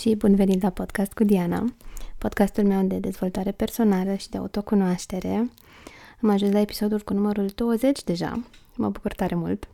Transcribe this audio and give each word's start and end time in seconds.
și 0.00 0.14
bun 0.14 0.34
venit 0.34 0.62
la 0.62 0.70
podcast 0.70 1.12
cu 1.12 1.24
Diana, 1.24 1.74
podcastul 2.18 2.64
meu 2.64 2.82
de 2.82 2.96
dezvoltare 2.96 3.50
personală 3.50 4.14
și 4.14 4.28
de 4.28 4.38
autocunoaștere. 4.38 5.50
Am 6.22 6.28
ajuns 6.28 6.52
la 6.52 6.60
episodul 6.60 7.00
cu 7.00 7.12
numărul 7.12 7.46
20 7.54 8.04
deja, 8.04 8.40
mă 8.76 8.88
bucur 8.88 9.12
tare 9.12 9.34
mult. 9.34 9.68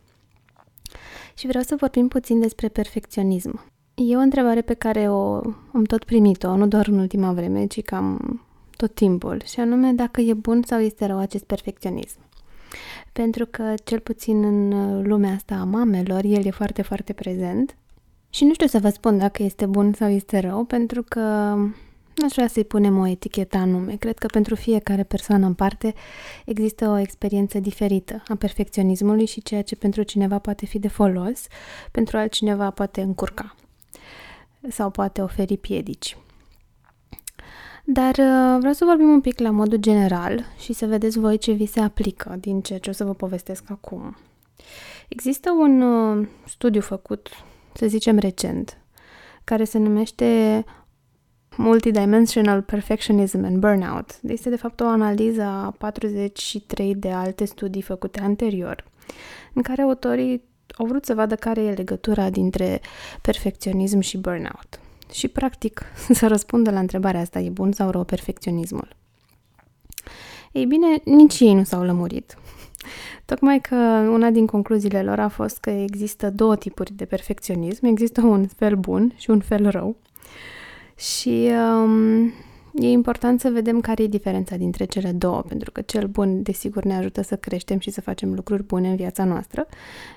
Și 1.33 1.47
vreau 1.47 1.63
să 1.63 1.75
vorbim 1.79 2.07
puțin 2.07 2.39
despre 2.39 2.67
perfecționism. 2.67 3.61
E 3.95 4.15
o 4.15 4.19
întrebare 4.19 4.61
pe 4.61 4.73
care 4.73 5.09
o 5.09 5.33
am 5.73 5.83
tot 5.83 6.03
primit-o, 6.03 6.55
nu 6.55 6.67
doar 6.67 6.87
în 6.87 6.99
ultima 6.99 7.33
vreme, 7.33 7.65
ci 7.65 7.81
cam 7.81 8.41
tot 8.77 8.93
timpul, 8.93 9.41
și 9.45 9.59
anume 9.59 9.91
dacă 9.91 10.21
e 10.21 10.33
bun 10.33 10.61
sau 10.65 10.79
este 10.79 11.05
rău 11.05 11.17
acest 11.17 11.43
perfecționism. 11.43 12.19
Pentru 13.11 13.45
că, 13.45 13.73
cel 13.83 13.99
puțin 13.99 14.43
în 14.43 15.01
lumea 15.01 15.33
asta 15.33 15.55
a 15.55 15.63
mamelor, 15.63 16.23
el 16.23 16.45
e 16.45 16.51
foarte, 16.51 16.81
foarte 16.81 17.13
prezent 17.13 17.75
și 18.37 18.45
nu 18.45 18.53
știu 18.53 18.67
să 18.67 18.79
vă 18.79 18.89
spun 18.89 19.17
dacă 19.17 19.43
este 19.43 19.65
bun 19.65 19.93
sau 19.93 20.09
este 20.09 20.39
rău, 20.39 20.63
pentru 20.63 21.03
că 21.03 21.19
nu 22.15 22.25
aș 22.25 22.31
vrea 22.31 22.47
să-i 22.47 22.63
punem 22.63 22.97
o 22.97 23.07
etichetă 23.07 23.57
anume. 23.57 23.95
Cred 23.95 24.17
că 24.17 24.27
pentru 24.27 24.55
fiecare 24.55 25.03
persoană 25.03 25.45
în 25.45 25.53
parte 25.53 25.93
există 26.45 26.87
o 26.87 26.97
experiență 26.97 27.59
diferită 27.59 28.23
a 28.27 28.35
perfecționismului 28.35 29.25
și 29.25 29.41
ceea 29.41 29.61
ce 29.61 29.75
pentru 29.75 30.03
cineva 30.03 30.39
poate 30.39 30.65
fi 30.65 30.79
de 30.79 30.87
folos, 30.87 31.47
pentru 31.91 32.17
altcineva 32.17 32.69
poate 32.69 33.01
încurca 33.01 33.55
sau 34.69 34.89
poate 34.89 35.21
oferi 35.21 35.57
piedici. 35.57 36.17
Dar 37.83 38.15
uh, 38.17 38.57
vreau 38.59 38.73
să 38.73 38.85
vorbim 38.85 39.09
un 39.09 39.21
pic 39.21 39.39
la 39.39 39.49
modul 39.49 39.77
general 39.77 40.45
și 40.59 40.73
să 40.73 40.85
vedeți 40.85 41.19
voi 41.19 41.37
ce 41.37 41.51
vi 41.51 41.65
se 41.65 41.79
aplică 41.79 42.35
din 42.39 42.61
ceea 42.61 42.79
ce 42.79 42.89
o 42.89 42.93
să 42.93 43.03
vă 43.03 43.13
povestesc 43.13 43.63
acum. 43.69 44.17
Există 45.07 45.51
un 45.51 45.81
uh, 45.81 46.27
studiu 46.45 46.81
făcut 46.81 47.29
să 47.77 47.87
zicem 47.87 48.17
recent, 48.17 48.77
care 49.43 49.63
se 49.63 49.77
numește 49.77 50.63
Multidimensional 51.57 52.61
Perfectionism 52.61 53.43
and 53.43 53.57
Burnout. 53.57 54.19
Este 54.27 54.49
de 54.49 54.55
fapt 54.55 54.79
o 54.79 54.87
analiză 54.87 55.41
a 55.41 55.75
43 55.77 56.95
de 56.95 57.11
alte 57.11 57.45
studii 57.45 57.81
făcute 57.81 58.19
anterior, 58.19 58.83
în 59.53 59.61
care 59.61 59.81
autorii 59.81 60.43
au 60.77 60.85
vrut 60.85 61.05
să 61.05 61.13
vadă 61.13 61.35
care 61.35 61.61
e 61.61 61.71
legătura 61.71 62.29
dintre 62.29 62.81
perfecționism 63.21 63.99
și 63.99 64.17
burnout. 64.17 64.79
Și, 65.11 65.27
practic, 65.27 65.81
să 66.19 66.27
răspundă 66.27 66.71
la 66.71 66.79
întrebarea 66.79 67.21
asta, 67.21 67.39
e 67.39 67.49
bun 67.49 67.71
sau 67.71 67.89
rău 67.89 68.03
perfecționismul? 68.03 68.95
Ei 70.51 70.65
bine, 70.65 71.01
nici 71.03 71.39
ei 71.39 71.53
nu 71.53 71.63
s-au 71.63 71.83
lămurit. 71.83 72.37
Tocmai 73.25 73.59
că 73.59 73.75
una 74.11 74.29
din 74.29 74.45
concluziile 74.45 75.03
lor 75.03 75.19
a 75.19 75.27
fost 75.27 75.57
că 75.57 75.69
există 75.69 76.29
două 76.29 76.55
tipuri 76.55 76.93
de 76.93 77.05
perfecționism. 77.05 77.85
Există 77.85 78.21
un 78.21 78.47
fel 78.47 78.75
bun 78.75 79.13
și 79.15 79.29
un 79.29 79.39
fel 79.39 79.69
rău. 79.69 79.95
Și 80.95 81.49
um, 81.83 82.23
e 82.73 82.89
important 82.89 83.39
să 83.39 83.49
vedem 83.49 83.81
care 83.81 84.03
e 84.03 84.07
diferența 84.07 84.55
dintre 84.55 84.85
cele 84.85 85.11
două, 85.11 85.41
pentru 85.47 85.71
că 85.71 85.81
cel 85.81 86.07
bun, 86.07 86.43
desigur, 86.43 86.83
ne 86.83 86.95
ajută 86.95 87.21
să 87.21 87.35
creștem 87.35 87.79
și 87.79 87.91
să 87.91 88.01
facem 88.01 88.33
lucruri 88.33 88.63
bune 88.63 88.89
în 88.89 88.95
viața 88.95 89.23
noastră, 89.23 89.67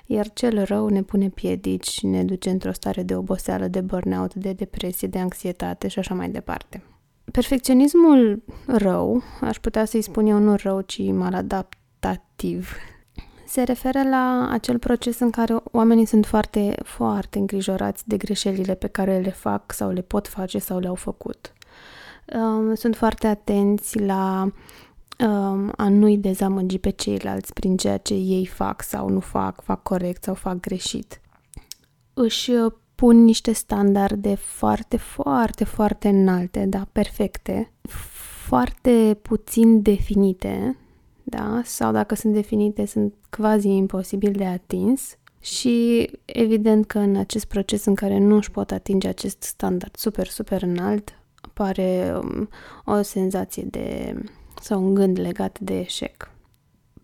iar 0.05 0.33
cel 0.33 0.63
rău 0.63 0.87
ne 0.87 1.01
pune 1.01 1.29
piedici, 1.29 2.01
ne 2.01 2.23
duce 2.23 2.49
într-o 2.49 2.71
stare 2.71 3.03
de 3.03 3.15
oboseală, 3.15 3.67
de 3.67 3.81
burnout, 3.81 4.33
de 4.33 4.53
depresie, 4.53 5.07
de 5.07 5.19
anxietate 5.19 5.87
și 5.87 5.99
așa 5.99 6.13
mai 6.13 6.29
departe. 6.29 6.83
Perfecționismul 7.31 8.43
rău, 8.65 9.21
aș 9.41 9.59
putea 9.59 9.85
să-i 9.85 10.01
spun 10.01 10.25
eu 10.25 10.37
nu 10.37 10.55
rău, 10.55 10.81
ci 10.81 10.99
maladaptativ, 12.01 12.75
se 13.45 13.63
referă 13.63 14.03
la 14.03 14.47
acel 14.51 14.79
proces 14.79 15.19
în 15.19 15.29
care 15.29 15.55
oamenii 15.71 16.05
sunt 16.05 16.25
foarte, 16.25 16.75
foarte 16.83 17.37
îngrijorați 17.37 18.07
de 18.07 18.17
greșelile 18.17 18.75
pe 18.75 18.87
care 18.87 19.19
le 19.19 19.29
fac 19.29 19.71
sau 19.71 19.89
le 19.89 20.01
pot 20.01 20.27
face 20.27 20.59
sau 20.59 20.79
le-au 20.79 20.95
făcut. 20.95 21.53
Um, 22.33 22.75
sunt 22.75 22.95
foarte 22.95 23.27
atenți 23.27 23.99
la 23.99 24.51
um, 25.19 25.73
a 25.77 25.89
nu-i 25.89 26.17
dezamăgi 26.17 26.77
pe 26.77 26.89
ceilalți 26.89 27.53
prin 27.53 27.77
ceea 27.77 27.97
ce 27.97 28.13
ei 28.13 28.45
fac 28.45 28.81
sau 28.81 29.09
nu 29.09 29.19
fac, 29.19 29.61
fac 29.63 29.83
corect 29.83 30.23
sau 30.23 30.33
fac 30.33 30.59
greșit. 30.59 31.21
Își 32.13 32.51
uh, 32.51 32.71
pun 32.95 33.23
niște 33.23 33.51
standarde 33.51 34.35
foarte, 34.35 34.97
foarte, 34.97 35.63
foarte 35.63 36.09
înalte, 36.09 36.65
da, 36.65 36.87
perfecte, 36.91 37.71
foarte 38.45 39.17
puțin 39.21 39.81
definite, 39.81 40.80
da, 41.23 41.61
sau 41.63 41.91
dacă 41.91 42.15
sunt 42.15 42.33
definite, 42.33 42.85
sunt 42.85 43.13
quasi 43.29 43.67
imposibil 43.67 44.31
de 44.31 44.45
atins 44.45 45.17
și 45.39 46.09
evident 46.25 46.85
că 46.85 46.99
în 46.99 47.15
acest 47.15 47.45
proces 47.45 47.85
în 47.85 47.95
care 47.95 48.17
nu 48.17 48.35
își 48.35 48.51
pot 48.51 48.71
atinge 48.71 49.07
acest 49.07 49.43
standard 49.43 49.95
super, 49.95 50.27
super 50.27 50.61
înalt, 50.61 51.19
apare 51.41 52.13
um, 52.23 52.49
o 52.85 53.01
senzație 53.01 53.63
de 53.63 54.15
sau 54.61 54.83
un 54.83 54.93
gând 54.93 55.19
legat 55.19 55.59
de 55.59 55.79
eșec. 55.79 56.31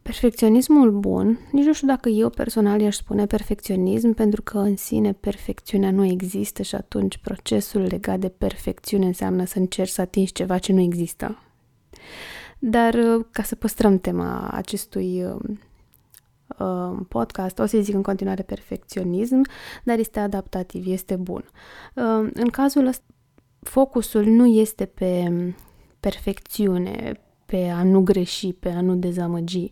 Perfecționismul 0.02 0.92
bun, 0.92 1.40
nici 1.52 1.66
nu 1.66 1.74
știu 1.74 1.88
dacă 1.88 2.10
eu 2.10 2.30
personal 2.30 2.82
i-aș 2.82 2.96
spune 2.96 3.26
perfecționism, 3.26 4.14
pentru 4.14 4.42
că 4.42 4.58
în 4.58 4.76
sine 4.76 5.14
perfecțiunea 5.14 5.92
nu 5.92 6.06
există 6.06 6.62
și 6.62 6.76
atunci 6.76 7.18
procesul 7.18 7.82
legat 7.82 8.20
de 8.20 8.30
perfecțiune 8.30 9.06
înseamnă 9.06 9.46
să 9.46 9.60
încerci 9.60 9.92
să 9.92 10.02
atingi 10.02 10.32
ceva 10.32 10.58
ce 10.58 10.74
nu 10.74 10.82
există. 10.82 11.40
Dar 12.60 12.94
uh, 12.94 13.26
ca 13.32 13.44
să 13.44 13.56
păstrăm 13.56 14.00
tema 14.00 14.50
acestui 14.52 15.24
um, 15.24 15.60
uh, 16.60 17.00
podcast, 17.08 17.60
o 17.60 17.66
să 17.66 17.78
zic 17.82 17.94
în 17.94 18.02
continuare 18.02 18.44
perfecționism, 18.44 19.42
dar 19.84 19.98
este 19.98 20.20
adaptativ, 20.20 20.88
este 20.88 21.16
bun. 21.16 21.50
Uh, 21.94 22.30
în 22.34 22.50
cazul 22.52 22.86
ăsta, 22.86 23.04
focusul 23.60 24.26
nu 24.26 24.46
este 24.46 24.86
pe 24.86 25.32
perfecțiune, 26.00 27.20
pe 27.46 27.70
a 27.70 27.84
nu 27.84 28.02
greși, 28.02 28.54
pe 28.54 28.70
a 28.70 28.82
nu 28.82 28.96
dezamăgi, 28.96 29.72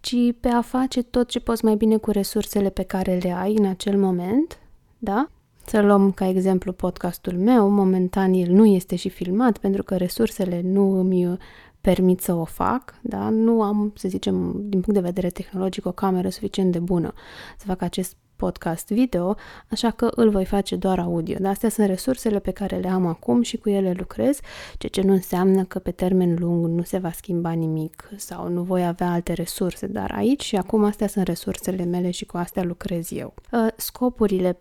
ci 0.00 0.16
pe 0.40 0.48
a 0.48 0.60
face 0.60 1.02
tot 1.02 1.28
ce 1.28 1.40
poți 1.40 1.64
mai 1.64 1.74
bine 1.74 1.96
cu 1.96 2.10
resursele 2.10 2.70
pe 2.70 2.82
care 2.82 3.18
le 3.22 3.30
ai 3.30 3.54
în 3.56 3.64
acel 3.64 3.98
moment, 3.98 4.58
da? 4.98 5.30
Să 5.66 5.80
luăm 5.80 6.12
ca 6.12 6.28
exemplu 6.28 6.72
podcastul 6.72 7.32
meu, 7.32 7.68
momentan 7.68 8.32
el 8.32 8.50
nu 8.50 8.66
este 8.66 8.96
și 8.96 9.08
filmat 9.08 9.58
pentru 9.58 9.82
că 9.82 9.96
resursele 9.96 10.60
nu 10.64 10.98
îmi 10.98 11.38
permit 11.80 12.20
să 12.20 12.34
o 12.34 12.44
fac, 12.44 12.94
da? 13.02 13.28
nu 13.28 13.62
am, 13.62 13.92
să 13.96 14.08
zicem, 14.08 14.52
din 14.52 14.80
punct 14.80 15.00
de 15.00 15.06
vedere 15.06 15.28
tehnologic, 15.28 15.86
o 15.86 15.92
cameră 15.92 16.28
suficient 16.28 16.72
de 16.72 16.78
bună 16.78 17.12
să 17.58 17.64
fac 17.66 17.82
acest 17.82 18.16
podcast 18.38 18.88
video, 18.88 19.36
așa 19.70 19.90
că 19.90 20.08
îl 20.10 20.30
voi 20.30 20.44
face 20.44 20.76
doar 20.76 20.98
audio. 20.98 21.36
Dar 21.40 21.50
astea 21.50 21.68
sunt 21.68 21.86
resursele 21.86 22.38
pe 22.38 22.50
care 22.50 22.76
le 22.76 22.88
am 22.88 23.06
acum 23.06 23.42
și 23.42 23.56
cu 23.56 23.68
ele 23.68 23.92
lucrez, 23.92 24.38
ceea 24.78 24.92
ce 24.92 25.02
nu 25.02 25.12
înseamnă 25.12 25.64
că 25.64 25.78
pe 25.78 25.90
termen 25.90 26.36
lung 26.38 26.66
nu 26.66 26.82
se 26.82 26.98
va 26.98 27.12
schimba 27.12 27.50
nimic 27.50 28.10
sau 28.16 28.48
nu 28.48 28.62
voi 28.62 28.86
avea 28.86 29.10
alte 29.10 29.32
resurse, 29.32 29.86
dar 29.86 30.12
aici 30.16 30.42
și 30.42 30.56
acum 30.56 30.84
astea 30.84 31.06
sunt 31.06 31.26
resursele 31.26 31.84
mele 31.84 32.10
și 32.10 32.24
cu 32.24 32.36
astea 32.36 32.62
lucrez 32.62 33.12
eu. 33.12 33.34
Uh, 33.52 33.66
scopurile 33.76 34.58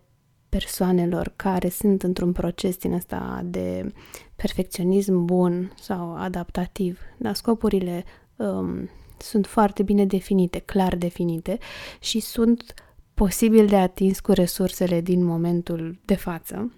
persoanelor 0.49 1.33
care 1.35 1.69
sunt 1.69 2.03
într-un 2.03 2.31
proces 2.31 2.77
din 2.77 2.93
ăsta 2.93 3.41
de 3.45 3.93
perfecționism 4.35 5.25
bun 5.25 5.71
sau 5.79 6.15
adaptativ, 6.15 6.99
dar 7.17 7.33
scopurile 7.33 8.03
um, 8.35 8.89
sunt 9.17 9.45
foarte 9.45 9.83
bine 9.83 10.05
definite, 10.05 10.59
clar 10.59 10.95
definite 10.95 11.57
și 11.99 12.19
sunt 12.19 12.73
posibil 13.13 13.67
de 13.67 13.75
atins 13.75 14.19
cu 14.19 14.31
resursele 14.31 15.01
din 15.01 15.23
momentul 15.23 15.99
de 16.05 16.15
față. 16.15 16.71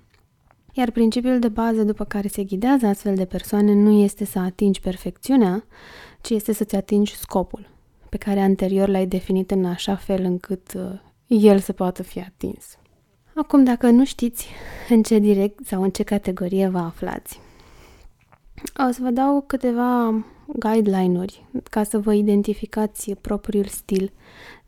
Iar 0.73 0.91
principiul 0.91 1.39
de 1.39 1.49
bază 1.49 1.83
după 1.83 2.03
care 2.03 2.27
se 2.27 2.43
ghidează 2.43 2.85
astfel 2.85 3.15
de 3.15 3.25
persoane 3.25 3.73
nu 3.73 3.91
este 3.91 4.25
să 4.25 4.39
atingi 4.39 4.79
perfecțiunea, 4.79 5.63
ci 6.21 6.29
este 6.29 6.53
să-ți 6.53 6.75
atingi 6.75 7.15
scopul, 7.15 7.69
pe 8.09 8.17
care 8.17 8.39
anterior 8.39 8.87
l-ai 8.87 9.07
definit 9.07 9.51
în 9.51 9.65
așa 9.65 9.95
fel 9.95 10.23
încât 10.23 10.73
uh, 10.73 10.99
el 11.27 11.59
să 11.59 11.73
poată 11.73 12.03
fi 12.03 12.19
atins. 12.19 12.78
Acum, 13.41 13.63
dacă 13.63 13.89
nu 13.89 14.05
știți 14.05 14.47
în 14.89 15.03
ce 15.03 15.19
direct 15.19 15.65
sau 15.65 15.83
în 15.83 15.89
ce 15.89 16.03
categorie 16.03 16.67
vă 16.67 16.77
aflați, 16.77 17.39
o 18.87 18.91
să 18.91 18.99
vă 19.01 19.09
dau 19.09 19.43
câteva 19.47 20.23
guideline-uri 20.45 21.45
ca 21.69 21.83
să 21.83 21.99
vă 21.99 22.13
identificați 22.13 23.11
propriul 23.11 23.65
stil 23.65 24.11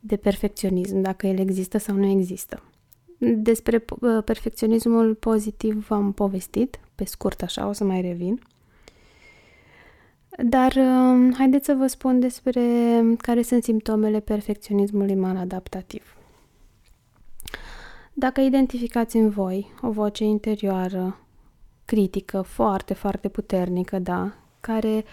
de 0.00 0.16
perfecționism, 0.16 1.00
dacă 1.00 1.26
el 1.26 1.38
există 1.38 1.78
sau 1.78 1.96
nu 1.96 2.06
există. 2.06 2.62
Despre 3.18 3.84
uh, 4.00 4.22
perfecționismul 4.24 5.14
pozitiv 5.14 5.86
v-am 5.86 6.12
povestit, 6.12 6.80
pe 6.94 7.04
scurt 7.04 7.42
așa, 7.42 7.68
o 7.68 7.72
să 7.72 7.84
mai 7.84 8.00
revin. 8.00 8.40
Dar 10.38 10.72
uh, 10.76 11.34
haideți 11.36 11.66
să 11.66 11.74
vă 11.74 11.86
spun 11.86 12.20
despre 12.20 12.62
care 13.18 13.42
sunt 13.42 13.62
simptomele 13.62 14.20
perfecționismului 14.20 15.14
maladaptativ. 15.14 16.16
Dacă 18.14 18.40
identificați 18.40 19.16
în 19.16 19.28
voi 19.30 19.72
o 19.82 19.90
voce 19.90 20.24
interioară 20.24 21.18
critică 21.84 22.42
foarte, 22.42 22.94
foarte 22.94 23.28
puternică, 23.28 23.98
da, 23.98 24.32
care 24.60 25.04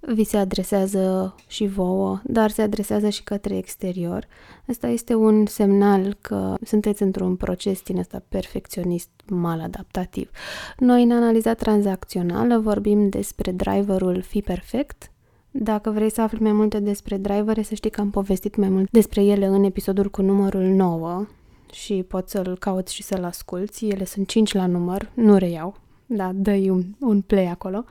vi 0.00 0.24
se 0.24 0.36
adresează 0.36 1.34
și 1.46 1.66
vouă, 1.66 2.20
dar 2.24 2.50
se 2.50 2.62
adresează 2.62 3.08
și 3.08 3.22
către 3.22 3.56
exterior. 3.56 4.26
Asta 4.68 4.86
este 4.86 5.14
un 5.14 5.46
semnal 5.46 6.16
că 6.20 6.54
sunteți 6.62 7.02
într-un 7.02 7.36
proces 7.36 7.82
din 7.82 7.98
ăsta 7.98 8.22
perfecționist 8.28 9.10
mal 9.26 9.60
adaptativ. 9.60 10.30
Noi 10.78 11.02
în 11.02 11.12
analiza 11.12 11.54
tranzacțională 11.54 12.58
vorbim 12.58 13.08
despre 13.08 13.52
driverul 13.52 14.20
fi 14.20 14.40
perfect. 14.40 15.10
Dacă 15.50 15.90
vrei 15.90 16.10
să 16.10 16.20
afli 16.20 16.42
mai 16.42 16.52
multe 16.52 16.80
despre 16.80 17.16
drivere, 17.16 17.62
să 17.62 17.74
știi 17.74 17.90
că 17.90 18.00
am 18.00 18.10
povestit 18.10 18.56
mai 18.56 18.68
mult 18.68 18.90
despre 18.90 19.24
ele 19.24 19.46
în 19.46 19.64
episodul 19.64 20.10
cu 20.10 20.22
numărul 20.22 20.62
9 20.62 21.26
și 21.72 22.04
poți 22.08 22.32
să-l 22.32 22.56
cauți 22.58 22.94
și 22.94 23.02
să-l 23.02 23.24
asculți. 23.24 23.86
Ele 23.86 24.04
sunt 24.04 24.28
5 24.28 24.52
la 24.52 24.66
număr, 24.66 25.10
nu 25.14 25.36
reiau, 25.36 25.76
da, 26.06 26.30
dă 26.34 26.50
un, 26.50 26.84
un 27.00 27.20
play 27.20 27.46
acolo. 27.46 27.84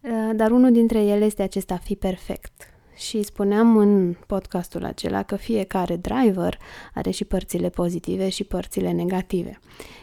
Uh, 0.00 0.30
dar 0.34 0.50
unul 0.50 0.72
dintre 0.72 0.98
ele 1.04 1.24
este 1.24 1.42
acesta 1.42 1.76
fi 1.76 1.94
perfect. 1.94 2.72
Și 2.94 3.22
spuneam 3.22 3.76
în 3.76 4.16
podcastul 4.26 4.84
acela 4.84 5.22
că 5.22 5.36
fiecare 5.36 5.96
driver 5.96 6.58
are 6.94 7.10
și 7.10 7.24
părțile 7.24 7.68
pozitive 7.68 8.28
și 8.28 8.44
părțile 8.44 8.90
negative. 8.90 9.58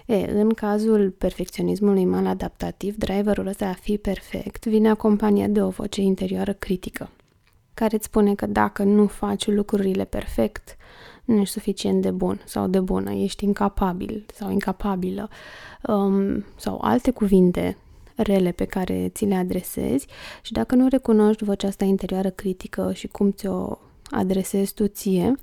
E, 0.06 0.16
în 0.16 0.50
cazul 0.50 1.10
perfecționismului 1.10 2.06
mal 2.06 2.26
adaptativ, 2.26 2.96
driverul 2.96 3.48
ăsta 3.48 3.68
a 3.68 3.74
fi 3.74 3.98
perfect 3.98 4.66
vine 4.66 4.90
acompaniat 4.90 5.50
de 5.50 5.62
o 5.62 5.70
voce 5.70 6.02
interioară 6.02 6.54
critică, 6.54 7.10
care 7.74 7.96
îți 7.96 8.06
spune 8.06 8.36
că 8.36 8.46
dacă 8.46 8.84
nu 8.84 9.08
faci 9.08 9.48
lucrurile 9.48 10.06
perfect, 10.06 10.78
nu 11.30 11.40
ești 11.40 11.54
suficient 11.54 12.02
de 12.02 12.12
bun 12.12 12.42
sau 12.46 12.68
de 12.68 12.80
bună, 12.80 13.12
ești 13.12 13.44
incapabil 13.44 14.26
sau 14.34 14.52
incapabilă 14.52 15.30
um, 15.88 16.46
sau 16.56 16.80
alte 16.82 17.12
cuvinte 17.12 17.78
rele 18.16 18.52
pe 18.52 18.66
care 18.66 19.10
ți 19.14 19.26
le 19.26 19.36
adresezi 19.36 20.08
și 20.42 20.52
dacă 20.52 20.76
nu 20.76 20.88
recunoști 20.88 21.44
vocea 21.44 21.68
asta 21.68 21.86
interioară 21.86 22.30
critică 22.30 22.92
și 22.94 23.08
cum 23.08 23.32
ți-o 23.32 23.78
adresezi 24.12 24.74
tu 24.74 24.88
ție, 24.88 25.36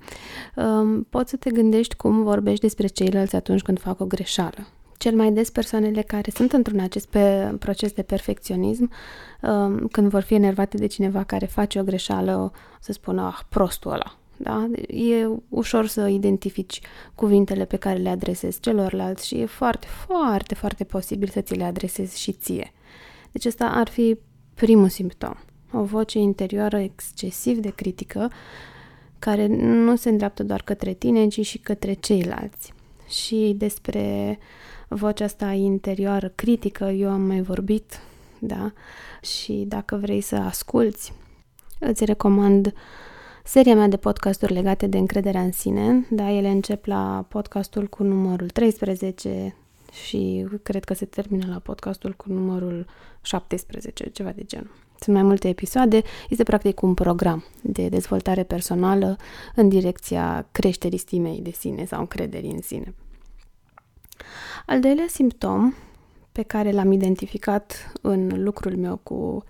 um, 0.55 1.03
poți 1.03 1.29
să 1.29 1.37
te 1.37 1.49
gândești 1.49 1.95
cum 1.95 2.23
vorbești 2.23 2.61
despre 2.61 2.87
ceilalți 2.87 3.35
atunci 3.35 3.61
când 3.61 3.79
fac 3.79 3.99
o 3.99 4.05
greșeală. 4.05 4.67
Cel 4.97 5.15
mai 5.15 5.31
des 5.31 5.49
persoanele 5.49 6.01
care 6.01 6.31
sunt 6.31 6.51
într-un 6.51 6.79
acest 6.79 7.07
pe 7.07 7.55
proces 7.59 7.91
de 7.91 8.01
perfecționism, 8.01 8.91
um, 9.41 9.87
când 9.91 10.09
vor 10.09 10.21
fi 10.21 10.33
enervate 10.33 10.77
de 10.77 10.85
cineva 10.85 11.23
care 11.23 11.45
face 11.45 11.79
o 11.79 11.83
greșeală, 11.83 12.35
o 12.35 12.57
să 12.79 12.91
spună, 12.91 13.21
ah, 13.21 13.39
prostul 13.49 13.91
ăla, 13.91 14.16
da? 14.37 14.69
E 14.87 15.27
ușor 15.49 15.87
să 15.87 16.07
identifici 16.07 16.81
cuvintele 17.15 17.65
pe 17.65 17.77
care 17.77 17.99
le 17.99 18.09
adresezi 18.09 18.59
celorlalți 18.59 19.27
și 19.27 19.39
e 19.39 19.45
foarte, 19.45 19.87
foarte, 20.07 20.55
foarte 20.55 20.83
posibil 20.83 21.27
să 21.27 21.41
ți 21.41 21.55
le 21.55 21.63
adresezi 21.63 22.19
și 22.19 22.31
ție. 22.31 22.73
Deci 23.31 23.45
ăsta 23.45 23.65
ar 23.65 23.89
fi 23.89 24.17
primul 24.53 24.89
simptom. 24.89 25.33
O 25.71 25.83
voce 25.83 26.19
interioară 26.19 26.77
excesiv 26.77 27.57
de 27.57 27.69
critică 27.69 28.31
care 29.19 29.47
nu 29.57 29.95
se 29.95 30.09
îndreaptă 30.09 30.43
doar 30.43 30.61
către 30.61 30.93
tine, 30.93 31.27
ci 31.27 31.45
și 31.45 31.57
către 31.57 31.93
ceilalți. 31.93 32.73
Și 33.07 33.55
despre 33.57 34.37
vocea 34.87 35.25
asta 35.25 35.51
interioară 35.51 36.31
critică 36.35 36.85
eu 36.85 37.09
am 37.09 37.21
mai 37.21 37.41
vorbit, 37.41 37.99
da? 38.39 38.73
Și 39.21 39.65
dacă 39.67 39.95
vrei 39.95 40.21
să 40.21 40.35
asculți, 40.35 41.13
îți 41.79 42.05
recomand 42.05 42.73
seria 43.47 43.75
mea 43.75 43.87
de 43.87 43.97
podcasturi 43.97 44.53
legate 44.53 44.87
de 44.87 44.97
încrederea 44.97 45.41
în 45.41 45.51
sine. 45.51 46.07
Da, 46.09 46.29
ele 46.29 46.49
încep 46.49 46.85
la 46.85 47.25
podcastul 47.27 47.87
cu 47.87 48.03
numărul 48.03 48.49
13 48.49 49.55
și 50.05 50.47
cred 50.63 50.83
că 50.83 50.93
se 50.93 51.05
termină 51.05 51.45
la 51.49 51.59
podcastul 51.59 52.13
cu 52.13 52.25
numărul 52.31 52.85
17, 53.21 54.09
ceva 54.09 54.31
de 54.31 54.43
genul. 54.43 54.71
Sunt 54.99 55.15
mai 55.15 55.23
multe 55.23 55.47
episoade, 55.47 56.01
este 56.29 56.43
practic 56.43 56.81
un 56.81 56.93
program 56.93 57.43
de 57.61 57.89
dezvoltare 57.89 58.43
personală 58.43 59.17
în 59.55 59.69
direcția 59.69 60.47
creșterii 60.51 60.97
stimei 60.97 61.39
de 61.41 61.51
sine 61.51 61.85
sau 61.85 61.99
încrederii 61.99 62.51
în 62.51 62.61
sine. 62.61 62.93
Al 64.65 64.79
doilea 64.79 65.07
simptom 65.07 65.73
pe 66.31 66.41
care 66.41 66.71
l-am 66.71 66.91
identificat 66.91 67.91
în 68.01 68.43
lucrul 68.43 68.77
meu 68.77 68.97
cu 69.03 69.43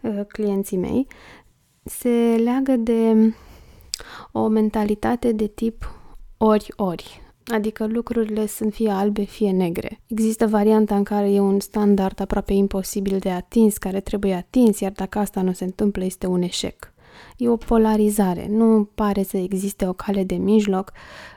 uh, 0.00 0.20
clienții 0.26 0.76
mei 0.76 1.06
se 1.88 2.40
leagă 2.42 2.76
de 2.76 3.34
o 4.32 4.46
mentalitate 4.46 5.32
de 5.32 5.46
tip 5.46 5.92
ori-ori, 6.36 7.20
adică 7.46 7.86
lucrurile 7.86 8.46
sunt 8.46 8.72
fie 8.72 8.90
albe, 8.90 9.22
fie 9.22 9.50
negre. 9.50 10.00
Există 10.06 10.46
varianta 10.46 10.96
în 10.96 11.02
care 11.02 11.30
e 11.30 11.40
un 11.40 11.60
standard 11.60 12.20
aproape 12.20 12.52
imposibil 12.52 13.18
de 13.18 13.30
atins, 13.30 13.76
care 13.76 14.00
trebuie 14.00 14.34
atins, 14.34 14.80
iar 14.80 14.92
dacă 14.92 15.18
asta 15.18 15.42
nu 15.42 15.52
se 15.52 15.64
întâmplă, 15.64 16.04
este 16.04 16.26
un 16.26 16.42
eșec. 16.42 16.92
E 17.36 17.48
o 17.48 17.56
polarizare, 17.56 18.46
nu 18.50 18.90
pare 18.94 19.22
să 19.22 19.36
existe 19.36 19.86
o 19.86 19.92
cale 19.92 20.24
de 20.24 20.34
mijloc 20.34 20.92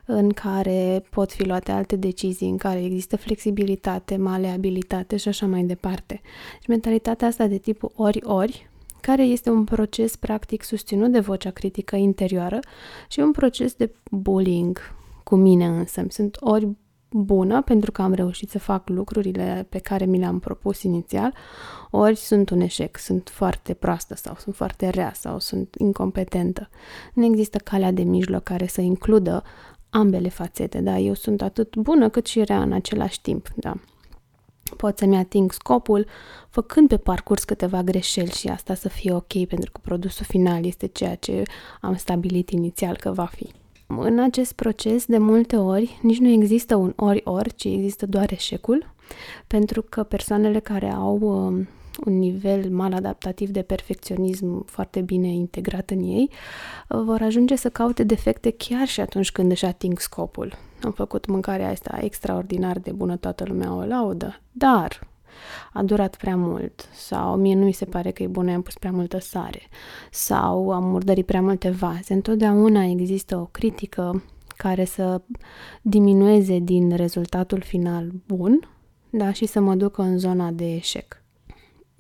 în 0.06 0.30
care 0.30 1.04
pot 1.10 1.32
fi 1.32 1.44
luate 1.48 1.72
alte 1.72 1.96
decizii, 1.96 2.50
în 2.50 2.58
care 2.58 2.84
există 2.84 3.18
flexibilitate, 3.18 4.18
maleabilitate 4.18 5.18
și 5.18 5.28
așa 5.28 5.46
mai 5.46 5.64
departe. 5.64 6.22
Și 6.60 6.70
mentalitatea 6.70 7.28
asta 7.28 7.48
de 7.48 7.58
tipul 7.58 7.92
ori-ori 7.96 8.71
care 9.02 9.24
este 9.24 9.50
un 9.50 9.64
proces 9.64 10.16
practic 10.16 10.64
susținut 10.64 11.12
de 11.12 11.20
vocea 11.20 11.50
critică 11.50 11.96
interioară 11.96 12.60
și 13.08 13.20
un 13.20 13.32
proces 13.32 13.74
de 13.74 13.94
bullying 14.12 14.96
cu 15.24 15.36
mine 15.36 15.66
însă. 15.66 16.06
Sunt 16.10 16.38
ori 16.40 16.68
bună 17.12 17.62
pentru 17.62 17.92
că 17.92 18.02
am 18.02 18.14
reușit 18.14 18.50
să 18.50 18.60
fac 18.60 18.90
lucrurile 18.90 19.66
pe 19.70 19.78
care 19.78 20.06
mi 20.06 20.18
le-am 20.18 20.40
propus 20.40 20.84
inițial, 20.84 21.34
ori 21.90 22.16
sunt 22.16 22.50
un 22.50 22.60
eșec, 22.60 22.98
sunt 22.98 23.30
foarte 23.30 23.74
proastă 23.74 24.16
sau 24.16 24.36
sunt 24.38 24.56
foarte 24.56 24.90
rea 24.90 25.14
sau 25.14 25.40
sunt 25.40 25.76
incompetentă. 25.78 26.70
Nu 27.14 27.26
există 27.26 27.58
calea 27.58 27.92
de 27.92 28.04
mijloc 28.04 28.44
care 28.44 28.68
să 28.68 28.82
includă 28.82 29.44
ambele 29.90 30.30
fațete, 30.30 30.82
da? 30.82 30.98
Eu 30.98 31.14
sunt 31.14 31.42
atât 31.42 31.76
bună 31.76 32.10
cât 32.10 32.26
și 32.26 32.44
rea 32.44 32.62
în 32.62 32.72
același 32.72 33.22
timp, 33.22 33.48
da? 33.56 33.74
Pot 34.78 34.98
să-mi 34.98 35.18
ating 35.18 35.52
scopul 35.52 36.06
făcând 36.50 36.88
pe 36.88 36.98
parcurs 36.98 37.44
câteva 37.44 37.82
greșeli 37.84 38.32
și 38.32 38.48
asta 38.48 38.74
să 38.74 38.90
fie 38.90 39.14
ok 39.14 39.46
pentru 39.48 39.72
că 39.72 39.80
produsul 39.82 40.26
final 40.30 40.66
este 40.66 40.88
ceea 40.88 41.16
ce 41.16 41.44
am 41.82 41.96
stabilit 41.96 42.50
inițial 42.50 42.96
că 42.96 43.12
va 43.12 43.26
fi. 43.26 43.50
În 43.88 44.20
acest 44.20 44.54
proces, 44.54 45.06
de 45.06 45.18
multe 45.18 45.56
ori, 45.56 46.00
nici 46.02 46.20
nu 46.20 46.30
există 46.30 46.76
un 46.76 46.94
ori-ori, 46.96 47.56
ci 47.56 47.64
există 47.64 48.06
doar 48.06 48.32
eșecul, 48.32 48.94
pentru 49.48 49.82
că 49.82 50.04
persoanele 50.04 50.60
care 50.60 50.92
au 50.92 51.18
um, 51.22 51.68
un 52.06 52.18
nivel 52.18 52.70
mal 52.70 52.94
adaptativ 52.94 53.50
de 53.50 53.62
perfecționism 53.62 54.66
foarte 54.66 55.02
bine 55.02 55.28
integrat 55.28 55.90
în 55.90 56.04
ei, 56.04 56.30
vor 56.88 57.22
ajunge 57.22 57.56
să 57.56 57.70
caute 57.70 58.04
defecte 58.04 58.52
chiar 58.52 58.88
și 58.88 59.00
atunci 59.00 59.32
când 59.32 59.52
își 59.52 59.66
ating 59.66 60.00
scopul. 60.00 60.54
Am 60.84 60.92
făcut 60.92 61.26
mâncarea 61.26 61.70
asta 61.70 61.98
extraordinar 62.02 62.80
de 62.80 62.92
bună, 62.92 63.18
toată 63.18 63.44
lumea 63.48 63.74
o 63.74 63.86
laudă, 63.86 64.42
dar 64.52 65.10
a 65.74 65.84
durat 65.84 66.16
prea 66.16 66.36
mult 66.36 66.90
sau 66.94 67.36
mie 67.36 67.56
nu 67.56 67.66
mi 67.66 67.72
se 67.72 67.86
pare 67.86 68.12
că 68.12 68.24
e 68.24 68.28
bună, 68.28 68.54
am 68.54 68.62
pus 68.62 68.74
prea 68.74 68.92
multă 68.92 69.20
sare 69.20 69.62
sau 70.12 70.72
am 70.72 70.84
murdărit 70.84 71.26
prea 71.26 71.42
multe 71.42 71.70
vaze. 71.70 72.14
Întotdeauna 72.14 72.84
există 72.84 73.38
o 73.38 73.46
critică 73.46 74.24
care 74.58 74.86
să 74.86 75.22
diminueze 75.82 76.60
din 76.60 76.96
rezultatul 76.96 77.62
final 77.62 78.12
bun 78.28 78.70
da, 79.10 79.32
și 79.32 79.46
să 79.46 79.60
mă 79.60 79.76
ducă 79.76 80.02
în 80.02 80.18
zona 80.18 80.52
de 80.52 80.76
eșec. 80.76 81.21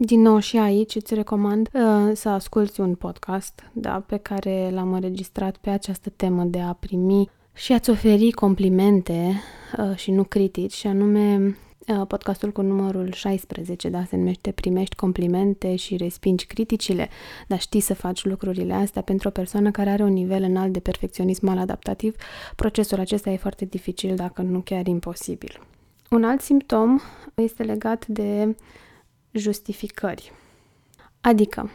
Din 0.03 0.21
nou 0.21 0.39
și 0.39 0.57
aici 0.57 0.95
îți 0.95 1.13
recomand 1.13 1.69
uh, 1.73 2.11
să 2.13 2.29
asculți 2.29 2.79
un 2.79 2.95
podcast 2.95 3.63
da, 3.73 4.03
pe 4.07 4.17
care 4.17 4.69
l-am 4.73 4.93
înregistrat 4.93 5.57
pe 5.57 5.69
această 5.69 6.09
temă 6.15 6.43
de 6.43 6.59
a 6.59 6.73
primi 6.73 7.29
și 7.53 7.73
a-ți 7.73 7.89
oferi 7.89 8.31
complimente 8.31 9.41
uh, 9.77 9.95
și 9.95 10.11
nu 10.11 10.23
critici, 10.23 10.73
și 10.73 10.87
anume 10.87 11.55
uh, 11.87 12.07
podcastul 12.07 12.51
cu 12.51 12.61
numărul 12.61 13.11
16, 13.11 13.89
da, 13.89 14.03
se 14.03 14.17
numește 14.17 14.51
Primești 14.51 14.95
complimente 14.95 15.75
și 15.75 15.97
respingi 15.97 16.45
criticile, 16.45 17.09
dar 17.47 17.59
știi 17.59 17.79
să 17.79 17.93
faci 17.93 18.25
lucrurile 18.25 18.73
astea 18.73 19.01
pentru 19.01 19.27
o 19.27 19.31
persoană 19.31 19.71
care 19.71 19.89
are 19.89 20.03
un 20.03 20.13
nivel 20.13 20.43
înalt 20.43 20.73
de 20.73 20.79
perfecționism 20.79 21.45
mal 21.45 21.57
adaptativ, 21.57 22.15
procesul 22.55 22.99
acesta 22.99 23.29
e 23.29 23.37
foarte 23.37 23.65
dificil, 23.65 24.15
dacă 24.15 24.41
nu 24.41 24.59
chiar 24.59 24.87
imposibil. 24.87 25.61
Un 26.09 26.23
alt 26.23 26.41
simptom 26.41 26.99
este 27.35 27.63
legat 27.63 28.07
de 28.07 28.55
justificări. 29.31 30.31
Adică, 31.21 31.69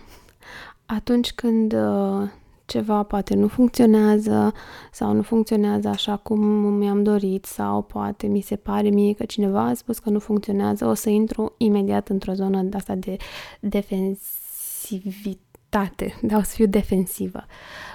atunci 0.86 1.32
când 1.32 1.72
uh, 1.72 2.28
ceva 2.66 3.02
poate 3.02 3.34
nu 3.34 3.48
funcționează 3.48 4.52
sau 4.92 5.12
nu 5.12 5.22
funcționează 5.22 5.88
așa 5.88 6.16
cum 6.16 6.40
mi-am 6.56 7.02
dorit 7.02 7.44
sau 7.44 7.82
poate 7.82 8.26
mi 8.26 8.40
se 8.40 8.56
pare 8.56 8.88
mie 8.88 9.12
că 9.12 9.24
cineva 9.24 9.60
a 9.60 9.74
spus 9.74 9.98
că 9.98 10.10
nu 10.10 10.18
funcționează, 10.18 10.86
o 10.86 10.94
să 10.94 11.08
intru 11.08 11.54
imediat 11.56 12.08
într-o 12.08 12.32
zonă 12.32 12.62
de 12.62 12.76
asta 12.76 12.94
de 12.94 13.16
defensivitate 13.60 15.45
agresivitate, 15.70 16.18
da, 16.22 16.36
o 16.36 16.42
să 16.42 16.52
fiu 16.54 16.66
defensivă. 16.66 17.44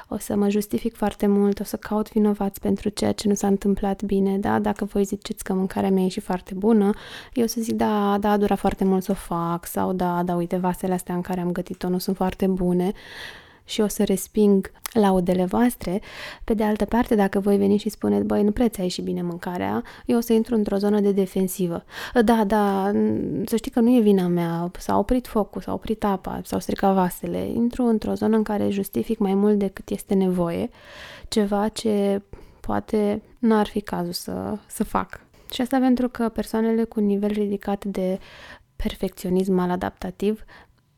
O 0.07 0.17
să 0.17 0.35
mă 0.35 0.49
justific 0.49 0.95
foarte 0.95 1.27
mult, 1.27 1.59
o 1.59 1.63
să 1.63 1.77
caut 1.77 2.11
vinovați 2.11 2.59
pentru 2.59 2.89
ceea 2.89 3.11
ce 3.11 3.27
nu 3.27 3.33
s-a 3.33 3.47
întâmplat 3.47 4.03
bine, 4.03 4.37
da? 4.37 4.59
Dacă 4.59 4.85
voi 4.85 5.03
ziceți 5.03 5.43
că 5.43 5.53
mâncarea 5.53 5.91
mea 5.91 6.03
e 6.03 6.07
și 6.07 6.19
foarte 6.19 6.53
bună, 6.53 6.89
eu 7.33 7.43
o 7.43 7.47
să 7.47 7.61
zic, 7.61 7.75
da, 7.75 8.17
da, 8.19 8.31
a 8.31 8.37
durat 8.37 8.57
foarte 8.57 8.83
mult 8.83 9.03
să 9.03 9.11
o 9.11 9.15
fac, 9.15 9.65
sau 9.65 9.93
da, 9.93 10.23
da, 10.23 10.35
uite, 10.35 10.57
vasele 10.57 10.93
astea 10.93 11.15
în 11.15 11.21
care 11.21 11.39
am 11.39 11.51
gătit-o 11.51 11.89
nu 11.89 11.97
sunt 11.97 12.15
foarte 12.15 12.47
bune 12.47 12.91
și 13.63 13.81
o 13.81 13.87
să 13.87 14.03
resping 14.03 14.71
laudele 14.93 15.45
voastre. 15.45 16.01
Pe 16.43 16.53
de 16.53 16.63
altă 16.63 16.85
parte, 16.85 17.15
dacă 17.15 17.39
voi 17.39 17.57
veni 17.57 17.77
și 17.77 17.89
spuneți, 17.89 18.25
băi, 18.25 18.43
nu 18.43 18.51
preț 18.51 18.77
ai 18.77 18.87
și 18.87 19.01
bine 19.01 19.21
mâncarea, 19.21 19.83
eu 20.05 20.17
o 20.17 20.19
să 20.21 20.33
intru 20.33 20.55
într-o 20.55 20.77
zonă 20.77 20.99
de 20.99 21.11
defensivă. 21.11 21.83
Da, 22.23 22.43
da, 22.43 22.91
să 23.45 23.55
știi 23.55 23.71
că 23.71 23.79
nu 23.79 23.95
e 23.95 23.99
vina 23.99 24.27
mea, 24.27 24.71
s-a 24.79 24.97
oprit 24.97 25.27
focul, 25.27 25.61
s-a 25.61 25.73
oprit 25.73 26.03
apa, 26.03 26.41
s-au 26.43 26.59
stricat 26.59 26.93
vasele. 26.93 27.47
Intru 27.47 27.83
într-o 27.83 28.13
zonă 28.13 28.35
în 28.35 28.43
care 28.43 28.69
justific 28.69 29.19
mai 29.19 29.33
mult 29.33 29.59
decât 29.59 29.89
este 29.89 30.13
nevoie, 30.13 30.69
ceva 31.27 31.67
ce 31.67 32.21
poate 32.59 33.21
nu 33.39 33.55
ar 33.57 33.67
fi 33.67 33.81
cazul 33.81 34.13
să, 34.13 34.57
să 34.67 34.83
fac. 34.83 35.19
Și 35.51 35.61
asta 35.61 35.79
pentru 35.79 36.09
că 36.09 36.29
persoanele 36.29 36.83
cu 36.83 36.99
nivel 36.99 37.31
ridicat 37.31 37.85
de 37.85 38.19
perfecționism 38.75 39.53
mal 39.53 39.69
adaptativ 39.69 40.43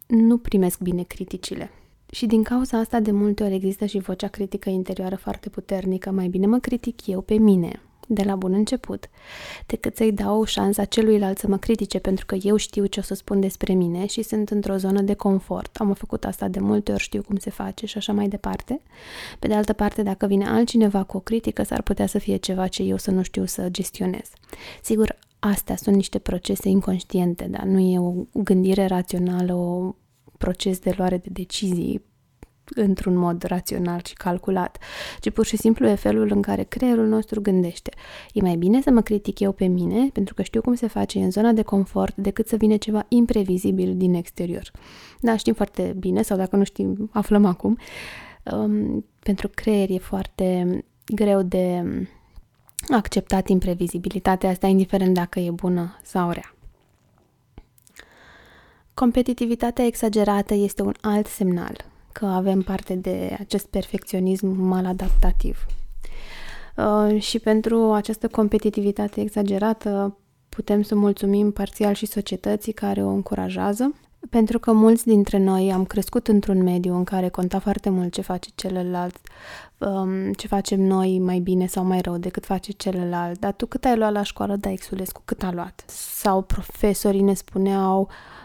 nu 0.07 0.37
primesc 0.37 0.79
bine 0.79 1.03
criticile. 1.03 1.71
Și 2.13 2.25
din 2.25 2.43
cauza 2.43 2.77
asta 2.77 2.99
de 2.99 3.11
multe 3.11 3.43
ori 3.43 3.53
există 3.53 3.85
și 3.85 3.99
vocea 3.99 4.27
critică 4.27 4.69
interioară 4.69 5.15
foarte 5.15 5.49
puternică. 5.49 6.11
Mai 6.11 6.27
bine 6.27 6.45
mă 6.45 6.57
critic 6.57 7.07
eu 7.07 7.21
pe 7.21 7.33
mine, 7.33 7.81
de 8.07 8.23
la 8.23 8.35
bun 8.35 8.53
început, 8.53 9.09
decât 9.65 9.95
să-i 9.95 10.11
dau 10.11 10.43
șansa 10.43 10.85
celuilalt 10.85 11.37
să 11.37 11.47
mă 11.47 11.57
critique 11.57 11.99
pentru 11.99 12.25
că 12.25 12.35
eu 12.41 12.55
știu 12.55 12.85
ce 12.85 12.99
o 12.99 13.03
să 13.03 13.13
spun 13.13 13.39
despre 13.39 13.73
mine 13.73 14.05
și 14.05 14.21
sunt 14.21 14.49
într-o 14.49 14.75
zonă 14.77 15.01
de 15.01 15.13
confort. 15.13 15.75
Am 15.75 15.93
făcut 15.93 16.25
asta 16.25 16.47
de 16.47 16.59
multe 16.59 16.91
ori, 16.91 17.01
știu 17.01 17.21
cum 17.21 17.37
se 17.37 17.49
face 17.49 17.85
și 17.85 17.97
așa 17.97 18.13
mai 18.13 18.27
departe. 18.27 18.81
Pe 19.39 19.47
de 19.47 19.53
altă 19.53 19.73
parte, 19.73 20.03
dacă 20.03 20.25
vine 20.25 20.47
altcineva 20.47 21.03
cu 21.03 21.17
o 21.17 21.19
critică, 21.19 21.63
s-ar 21.63 21.81
putea 21.81 22.05
să 22.05 22.17
fie 22.17 22.35
ceva 22.35 22.67
ce 22.67 22.83
eu 22.83 22.97
să 22.97 23.11
nu 23.11 23.23
știu 23.23 23.45
să 23.45 23.69
gestionez. 23.69 24.29
Sigur, 24.81 25.15
astea 25.39 25.75
sunt 25.75 25.95
niște 25.95 26.19
procese 26.19 26.69
inconștiente, 26.69 27.47
dar 27.51 27.63
nu 27.63 27.79
e 27.79 27.99
o 27.99 28.13
gândire 28.33 28.85
rațională, 28.85 29.53
o 29.53 29.95
proces 30.37 30.79
de 30.79 30.93
luare 30.97 31.17
de 31.17 31.29
decizii 31.31 32.11
într-un 32.75 33.15
mod 33.15 33.43
rațional 33.43 34.01
și 34.05 34.13
calculat, 34.13 34.77
ci 35.19 35.29
pur 35.29 35.45
și 35.45 35.57
simplu 35.57 35.87
e 35.87 35.95
felul 35.95 36.31
în 36.31 36.41
care 36.41 36.63
creierul 36.63 37.07
nostru 37.07 37.41
gândește. 37.41 37.91
E 38.33 38.41
mai 38.41 38.55
bine 38.55 38.81
să 38.81 38.91
mă 38.91 39.01
critic 39.01 39.39
eu 39.39 39.51
pe 39.51 39.65
mine, 39.65 40.09
pentru 40.13 40.33
că 40.33 40.41
știu 40.41 40.61
cum 40.61 40.73
se 40.73 40.87
face 40.87 41.19
în 41.19 41.31
zona 41.31 41.51
de 41.51 41.61
confort, 41.61 42.15
decât 42.15 42.47
să 42.47 42.55
vină 42.55 42.77
ceva 42.77 43.05
imprevizibil 43.07 43.97
din 43.97 44.13
exterior. 44.13 44.71
Da, 45.19 45.37
știm 45.37 45.53
foarte 45.53 45.95
bine, 45.97 46.21
sau 46.21 46.37
dacă 46.37 46.55
nu 46.55 46.63
știm, 46.63 47.09
aflăm 47.13 47.45
acum. 47.45 47.77
Um, 48.43 49.05
pentru 49.19 49.49
creier 49.53 49.89
e 49.89 49.97
foarte 49.97 50.67
greu 51.05 51.41
de 51.41 51.83
acceptat 52.87 53.47
imprevizibilitatea 53.47 54.49
asta, 54.49 54.67
indiferent 54.67 55.13
dacă 55.13 55.39
e 55.39 55.51
bună 55.51 55.99
sau 56.03 56.29
rea. 56.29 56.52
Competitivitatea 58.93 59.85
exagerată 59.85 60.53
este 60.53 60.81
un 60.81 60.93
alt 61.01 61.27
semnal 61.27 61.75
că 62.11 62.25
avem 62.25 62.61
parte 62.61 62.93
de 62.93 63.37
acest 63.39 63.65
perfecționism 63.65 64.47
mal 64.47 64.85
adaptativ. 64.85 65.65
Uh, 66.77 67.21
și 67.21 67.39
pentru 67.39 67.91
această 67.91 68.27
competitivitate 68.27 69.21
exagerată 69.21 70.17
putem 70.49 70.81
să 70.81 70.95
mulțumim 70.95 71.51
parțial 71.51 71.93
și 71.93 72.05
societății 72.05 72.73
care 72.73 73.03
o 73.03 73.09
încurajează, 73.09 73.95
pentru 74.29 74.59
că 74.59 74.71
mulți 74.71 75.05
dintre 75.05 75.37
noi 75.37 75.71
am 75.71 75.85
crescut 75.85 76.27
într-un 76.27 76.63
mediu 76.63 76.95
în 76.95 77.03
care 77.03 77.29
conta 77.29 77.59
foarte 77.59 77.89
mult 77.89 78.13
ce 78.13 78.21
face 78.21 78.49
celălalt, 78.55 79.17
um, 79.77 80.33
ce 80.33 80.47
facem 80.47 80.81
noi 80.81 81.19
mai 81.19 81.39
bine 81.39 81.65
sau 81.65 81.83
mai 81.83 82.01
rău 82.01 82.17
decât 82.17 82.45
face 82.45 82.71
celălalt. 82.71 83.39
Dar 83.39 83.53
tu 83.53 83.65
cât 83.65 83.85
ai 83.85 83.97
luat 83.97 84.11
la 84.11 84.23
școală, 84.23 84.55
da, 84.55 84.71
Exulescu, 84.71 85.21
cât 85.25 85.43
a 85.43 85.51
luat? 85.51 85.83
Sau 85.87 86.41
profesorii 86.41 87.21
ne 87.21 87.33
spuneau, 87.33 88.01
uh, 88.01 88.42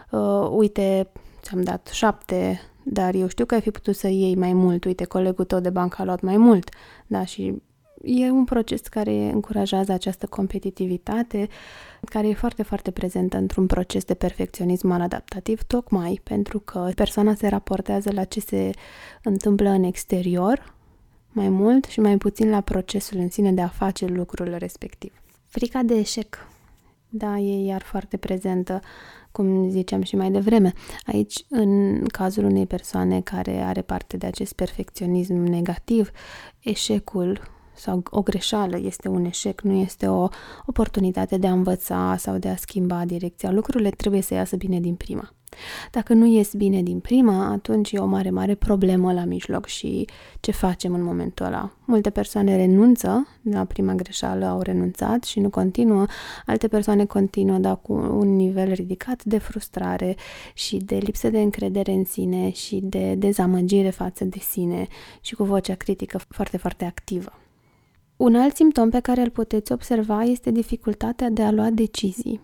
uite, 0.51 1.09
ți-am 1.41 1.61
dat 1.61 1.87
șapte, 1.87 2.61
dar 2.83 3.13
eu 3.13 3.27
știu 3.27 3.45
că 3.45 3.53
ai 3.53 3.61
fi 3.61 3.71
putut 3.71 3.95
să 3.95 4.07
iei 4.07 4.35
mai 4.35 4.53
mult, 4.53 4.85
uite, 4.85 5.05
colegul 5.05 5.45
tău 5.45 5.59
de 5.59 5.69
bancă 5.69 6.01
a 6.01 6.05
luat 6.05 6.21
mai 6.21 6.37
mult, 6.37 6.69
da, 7.07 7.25
și 7.25 7.61
e 8.03 8.29
un 8.29 8.43
proces 8.43 8.81
care 8.81 9.11
încurajează 9.11 9.91
această 9.91 10.25
competitivitate, 10.25 11.47
care 12.01 12.27
e 12.27 12.33
foarte, 12.33 12.63
foarte 12.63 12.91
prezentă 12.91 13.37
într-un 13.37 13.65
proces 13.65 14.03
de 14.03 14.13
perfecționism 14.13 14.91
adaptativ, 14.91 15.63
tocmai 15.63 16.21
pentru 16.23 16.59
că 16.59 16.91
persoana 16.95 17.33
se 17.33 17.47
raportează 17.47 18.11
la 18.11 18.23
ce 18.23 18.39
se 18.39 18.71
întâmplă 19.23 19.69
în 19.69 19.83
exterior 19.83 20.75
mai 21.31 21.49
mult 21.49 21.85
și 21.85 21.99
mai 21.99 22.17
puțin 22.17 22.49
la 22.49 22.61
procesul 22.61 23.17
în 23.17 23.29
sine 23.29 23.51
de 23.51 23.61
a 23.61 23.67
face 23.67 24.05
lucrul 24.05 24.55
respectiv. 24.57 25.13
Frica 25.45 25.81
de 25.81 25.93
eșec, 25.93 26.47
da, 27.09 27.37
e 27.37 27.65
iar 27.65 27.81
foarte 27.81 28.17
prezentă 28.17 28.79
cum 29.31 29.69
ziceam 29.69 30.01
și 30.01 30.15
mai 30.15 30.31
devreme. 30.31 30.73
Aici, 31.05 31.45
în 31.49 32.03
cazul 32.05 32.43
unei 32.43 32.65
persoane 32.65 33.21
care 33.21 33.61
are 33.61 33.81
parte 33.81 34.17
de 34.17 34.25
acest 34.25 34.53
perfecționism 34.53 35.33
negativ, 35.33 36.11
eșecul 36.59 37.41
sau 37.73 38.03
o 38.09 38.21
greșeală 38.21 38.79
este 38.79 39.07
un 39.07 39.25
eșec, 39.25 39.61
nu 39.61 39.73
este 39.73 40.07
o 40.07 40.27
oportunitate 40.65 41.37
de 41.37 41.47
a 41.47 41.51
învăța 41.51 42.15
sau 42.17 42.37
de 42.37 42.49
a 42.49 42.55
schimba 42.55 43.05
direcția. 43.05 43.51
Lucrurile 43.51 43.89
trebuie 43.89 44.21
să 44.21 44.33
iasă 44.33 44.55
bine 44.55 44.79
din 44.79 44.95
prima. 44.95 45.33
Dacă 45.91 46.13
nu 46.13 46.25
ies 46.25 46.53
bine 46.53 46.81
din 46.81 46.99
prima, 46.99 47.51
atunci 47.51 47.91
e 47.91 47.97
o 47.97 48.05
mare, 48.05 48.29
mare 48.29 48.55
problemă 48.55 49.13
la 49.13 49.23
mijloc 49.23 49.65
și 49.65 50.07
ce 50.39 50.51
facem 50.51 50.93
în 50.93 51.03
momentul 51.03 51.45
ăla? 51.45 51.71
Multe 51.85 52.09
persoane 52.09 52.55
renunță 52.55 53.27
la 53.41 53.63
prima 53.65 53.93
greșeală, 53.93 54.45
au 54.45 54.61
renunțat 54.61 55.23
și 55.23 55.39
nu 55.39 55.49
continuă, 55.49 56.05
alte 56.45 56.67
persoane 56.67 57.05
continuă, 57.05 57.57
dar 57.57 57.79
cu 57.81 57.93
un 57.93 58.35
nivel 58.35 58.71
ridicat 58.71 59.23
de 59.23 59.37
frustrare 59.37 60.15
și 60.53 60.77
de 60.77 60.95
lipsă 60.95 61.29
de 61.29 61.41
încredere 61.41 61.91
în 61.91 62.05
sine 62.05 62.51
și 62.51 62.79
de 62.83 63.15
dezamăgire 63.15 63.89
față 63.89 64.25
de 64.25 64.39
sine 64.39 64.87
și 65.21 65.35
cu 65.35 65.43
vocea 65.43 65.75
critică 65.75 66.19
foarte, 66.29 66.57
foarte 66.57 66.85
activă. 66.85 67.31
Un 68.17 68.35
alt 68.35 68.55
simptom 68.55 68.89
pe 68.89 68.99
care 68.99 69.21
îl 69.21 69.29
puteți 69.29 69.71
observa 69.71 70.23
este 70.23 70.51
dificultatea 70.51 71.29
de 71.29 71.43
a 71.43 71.51
lua 71.51 71.69
decizii, 71.69 72.41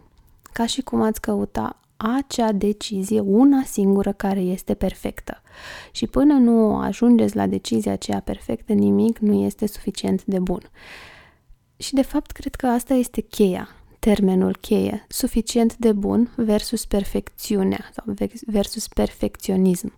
ca 0.54 0.66
și 0.66 0.82
cum 0.82 1.02
ați 1.02 1.22
căuta 1.22 1.80
acea 1.98 2.52
decizie, 2.52 3.20
una 3.20 3.64
singură 3.64 4.12
care 4.12 4.40
este 4.40 4.74
perfectă. 4.74 5.42
Și 5.92 6.08
până 6.08 6.34
nu 6.34 6.78
ajungeți 6.78 7.36
la 7.36 7.48
decizia 7.48 7.92
aceea 7.92 8.20
perfectă, 8.20 8.74
nimic 8.74 9.18
nu 9.18 9.34
este 9.44 9.68
suficient 9.68 10.26
de 10.26 10.40
bun. 10.40 10.62
Și 11.78 11.94
de 11.94 12.02
fapt, 12.02 12.32
cred 12.32 12.56
că 12.56 12.68
asta 12.68 12.94
este 12.94 13.22
cheia, 13.22 13.70
termenul 14.00 14.58
cheie, 14.62 15.06
suficient 15.08 15.78
de 15.78 15.92
bun 15.92 16.34
versus 16.36 16.86
perfecțiunea 16.86 17.90
sau 17.94 18.14
versus 18.46 18.88
perfecționism. 18.88 19.94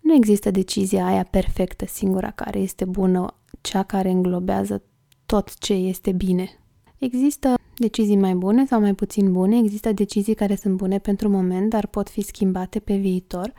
Nu 0.00 0.14
există 0.14 0.50
decizia 0.50 1.06
aia 1.06 1.26
perfectă, 1.30 1.86
singura 1.86 2.30
care 2.30 2.58
este 2.58 2.84
bună, 2.84 3.34
cea 3.60 3.82
care 3.82 4.10
înglobează 4.10 4.82
tot 5.26 5.58
ce 5.58 5.72
este 5.72 6.12
bine. 6.12 6.58
Există 6.98 7.54
decizii 7.76 8.16
mai 8.16 8.34
bune 8.34 8.66
sau 8.66 8.80
mai 8.80 8.94
puțin 8.94 9.32
bune, 9.32 9.58
există 9.58 9.92
decizii 9.92 10.34
care 10.34 10.56
sunt 10.56 10.76
bune 10.76 10.98
pentru 10.98 11.28
moment, 11.28 11.70
dar 11.70 11.86
pot 11.86 12.08
fi 12.08 12.20
schimbate 12.20 12.78
pe 12.78 12.96
viitor. 12.96 13.52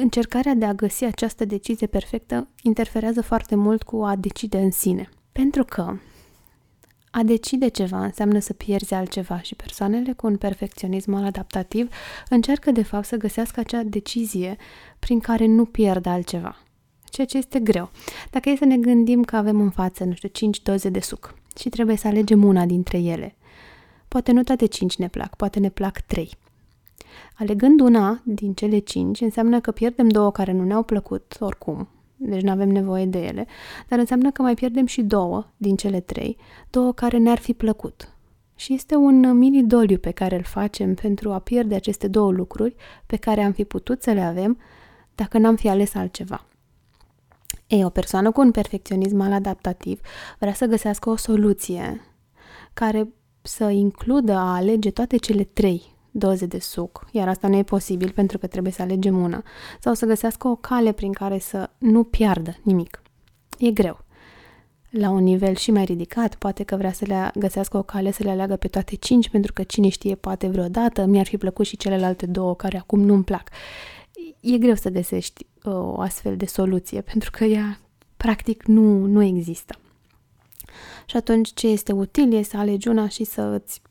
Încercarea 0.00 0.54
de 0.54 0.64
a 0.64 0.74
găsi 0.74 1.04
această 1.04 1.44
decizie 1.44 1.86
perfectă 1.86 2.48
interferează 2.62 3.22
foarte 3.22 3.54
mult 3.54 3.82
cu 3.82 4.02
a 4.02 4.16
decide 4.16 4.58
în 4.58 4.70
sine. 4.70 5.08
Pentru 5.32 5.64
că 5.64 5.96
a 7.10 7.22
decide 7.22 7.68
ceva 7.68 8.04
înseamnă 8.04 8.38
să 8.38 8.52
pierzi 8.52 8.94
altceva 8.94 9.40
și 9.40 9.54
persoanele 9.54 10.12
cu 10.12 10.26
un 10.26 10.36
perfecționism 10.36 11.14
adaptativ 11.14 11.88
încearcă 12.28 12.70
de 12.70 12.82
fapt 12.82 13.06
să 13.06 13.16
găsească 13.16 13.60
acea 13.60 13.82
decizie 13.82 14.56
prin 14.98 15.20
care 15.20 15.46
nu 15.46 15.64
pierd 15.64 16.06
altceva. 16.06 16.56
Ceea 17.04 17.26
ce 17.26 17.36
este 17.36 17.60
greu. 17.60 17.90
Dacă 18.30 18.48
e 18.48 18.56
să 18.56 18.64
ne 18.64 18.76
gândim 18.76 19.22
că 19.22 19.36
avem 19.36 19.60
în 19.60 19.70
față, 19.70 20.04
nu 20.04 20.14
știu, 20.14 20.28
5 20.28 20.62
doze 20.62 20.88
de 20.88 21.00
suc 21.00 21.34
și 21.58 21.68
trebuie 21.68 21.96
să 21.96 22.06
alegem 22.06 22.44
una 22.44 22.66
dintre 22.66 22.98
ele. 22.98 23.36
Poate 24.08 24.32
nu 24.32 24.42
toate 24.42 24.66
5 24.66 24.96
ne 24.96 25.08
plac, 25.08 25.36
poate 25.36 25.58
ne 25.58 25.68
plac 25.68 26.00
3. 26.00 26.30
Alegând 27.38 27.80
una 27.80 28.20
din 28.24 28.52
cele 28.54 28.78
5 28.78 29.20
înseamnă 29.20 29.60
că 29.60 29.70
pierdem 29.70 30.08
două 30.08 30.30
care 30.30 30.52
nu 30.52 30.64
ne-au 30.64 30.82
plăcut 30.82 31.36
oricum, 31.40 31.88
deci 32.16 32.42
nu 32.42 32.50
avem 32.50 32.68
nevoie 32.68 33.06
de 33.06 33.18
ele, 33.18 33.46
dar 33.88 33.98
înseamnă 33.98 34.30
că 34.30 34.42
mai 34.42 34.54
pierdem 34.54 34.86
și 34.86 35.02
două 35.02 35.46
din 35.56 35.76
cele 35.76 36.00
trei, 36.00 36.36
două 36.70 36.92
care 36.92 37.18
ne-ar 37.18 37.38
fi 37.38 37.52
plăcut. 37.52 38.14
Și 38.54 38.72
este 38.72 38.94
un 38.94 39.38
mini-doliu 39.38 39.98
pe 39.98 40.10
care 40.10 40.36
îl 40.36 40.42
facem 40.42 40.94
pentru 40.94 41.32
a 41.32 41.38
pierde 41.38 41.74
aceste 41.74 42.08
două 42.08 42.30
lucruri 42.30 42.74
pe 43.06 43.16
care 43.16 43.42
am 43.42 43.52
fi 43.52 43.64
putut 43.64 44.02
să 44.02 44.10
le 44.12 44.20
avem 44.20 44.58
dacă 45.14 45.38
n-am 45.38 45.56
fi 45.56 45.68
ales 45.68 45.94
altceva. 45.94 46.46
Ei, 47.66 47.84
o 47.84 47.88
persoană 47.88 48.30
cu 48.30 48.40
un 48.40 48.50
perfecționism 48.50 49.16
mal 49.16 49.32
adaptativ 49.32 50.00
vrea 50.38 50.52
să 50.52 50.66
găsească 50.66 51.10
o 51.10 51.16
soluție 51.16 52.00
care 52.72 53.08
să 53.42 53.68
includă 53.68 54.32
a 54.32 54.54
alege 54.54 54.90
toate 54.90 55.16
cele 55.16 55.44
trei 55.44 55.92
doze 56.10 56.46
de 56.46 56.58
suc, 56.58 57.06
iar 57.10 57.28
asta 57.28 57.48
nu 57.48 57.56
e 57.56 57.62
posibil 57.62 58.10
pentru 58.10 58.38
că 58.38 58.46
trebuie 58.46 58.72
să 58.72 58.82
alegem 58.82 59.22
una, 59.22 59.42
sau 59.80 59.94
să 59.94 60.06
găsească 60.06 60.48
o 60.48 60.56
cale 60.56 60.92
prin 60.92 61.12
care 61.12 61.38
să 61.38 61.70
nu 61.78 62.04
piardă 62.04 62.56
nimic. 62.62 63.02
E 63.58 63.70
greu. 63.70 63.98
La 64.90 65.10
un 65.10 65.22
nivel 65.22 65.54
și 65.54 65.70
mai 65.70 65.84
ridicat, 65.84 66.34
poate 66.34 66.62
că 66.62 66.76
vrea 66.76 66.92
să 66.92 67.04
le 67.06 67.30
găsească 67.34 67.76
o 67.76 67.82
cale 67.82 68.10
să 68.10 68.22
le 68.22 68.30
aleagă 68.30 68.56
pe 68.56 68.68
toate 68.68 68.96
cinci, 68.96 69.28
pentru 69.28 69.52
că 69.52 69.62
cine 69.62 69.88
știe, 69.88 70.14
poate 70.14 70.46
vreodată 70.46 71.04
mi-ar 71.04 71.26
fi 71.26 71.36
plăcut 71.36 71.66
și 71.66 71.76
celelalte 71.76 72.26
două 72.26 72.54
care 72.54 72.78
acum 72.78 73.00
nu-mi 73.00 73.24
plac. 73.24 73.48
E 74.42 74.58
greu 74.58 74.74
să 74.74 74.88
găsești 74.88 75.46
uh, 75.64 75.72
o 75.72 76.00
astfel 76.00 76.36
de 76.36 76.46
soluție, 76.46 77.00
pentru 77.00 77.30
că 77.30 77.44
ea 77.44 77.80
practic 78.16 78.66
nu, 78.66 79.06
nu 79.06 79.22
există. 79.22 79.74
Și 81.06 81.16
atunci 81.16 81.52
ce 81.54 81.68
este 81.68 81.92
util 81.92 82.32
este 82.32 82.50
să 82.50 82.56
alegi 82.56 82.88
una 82.88 83.08
și 83.08 83.24
să 83.24 83.42
îți 83.42 83.82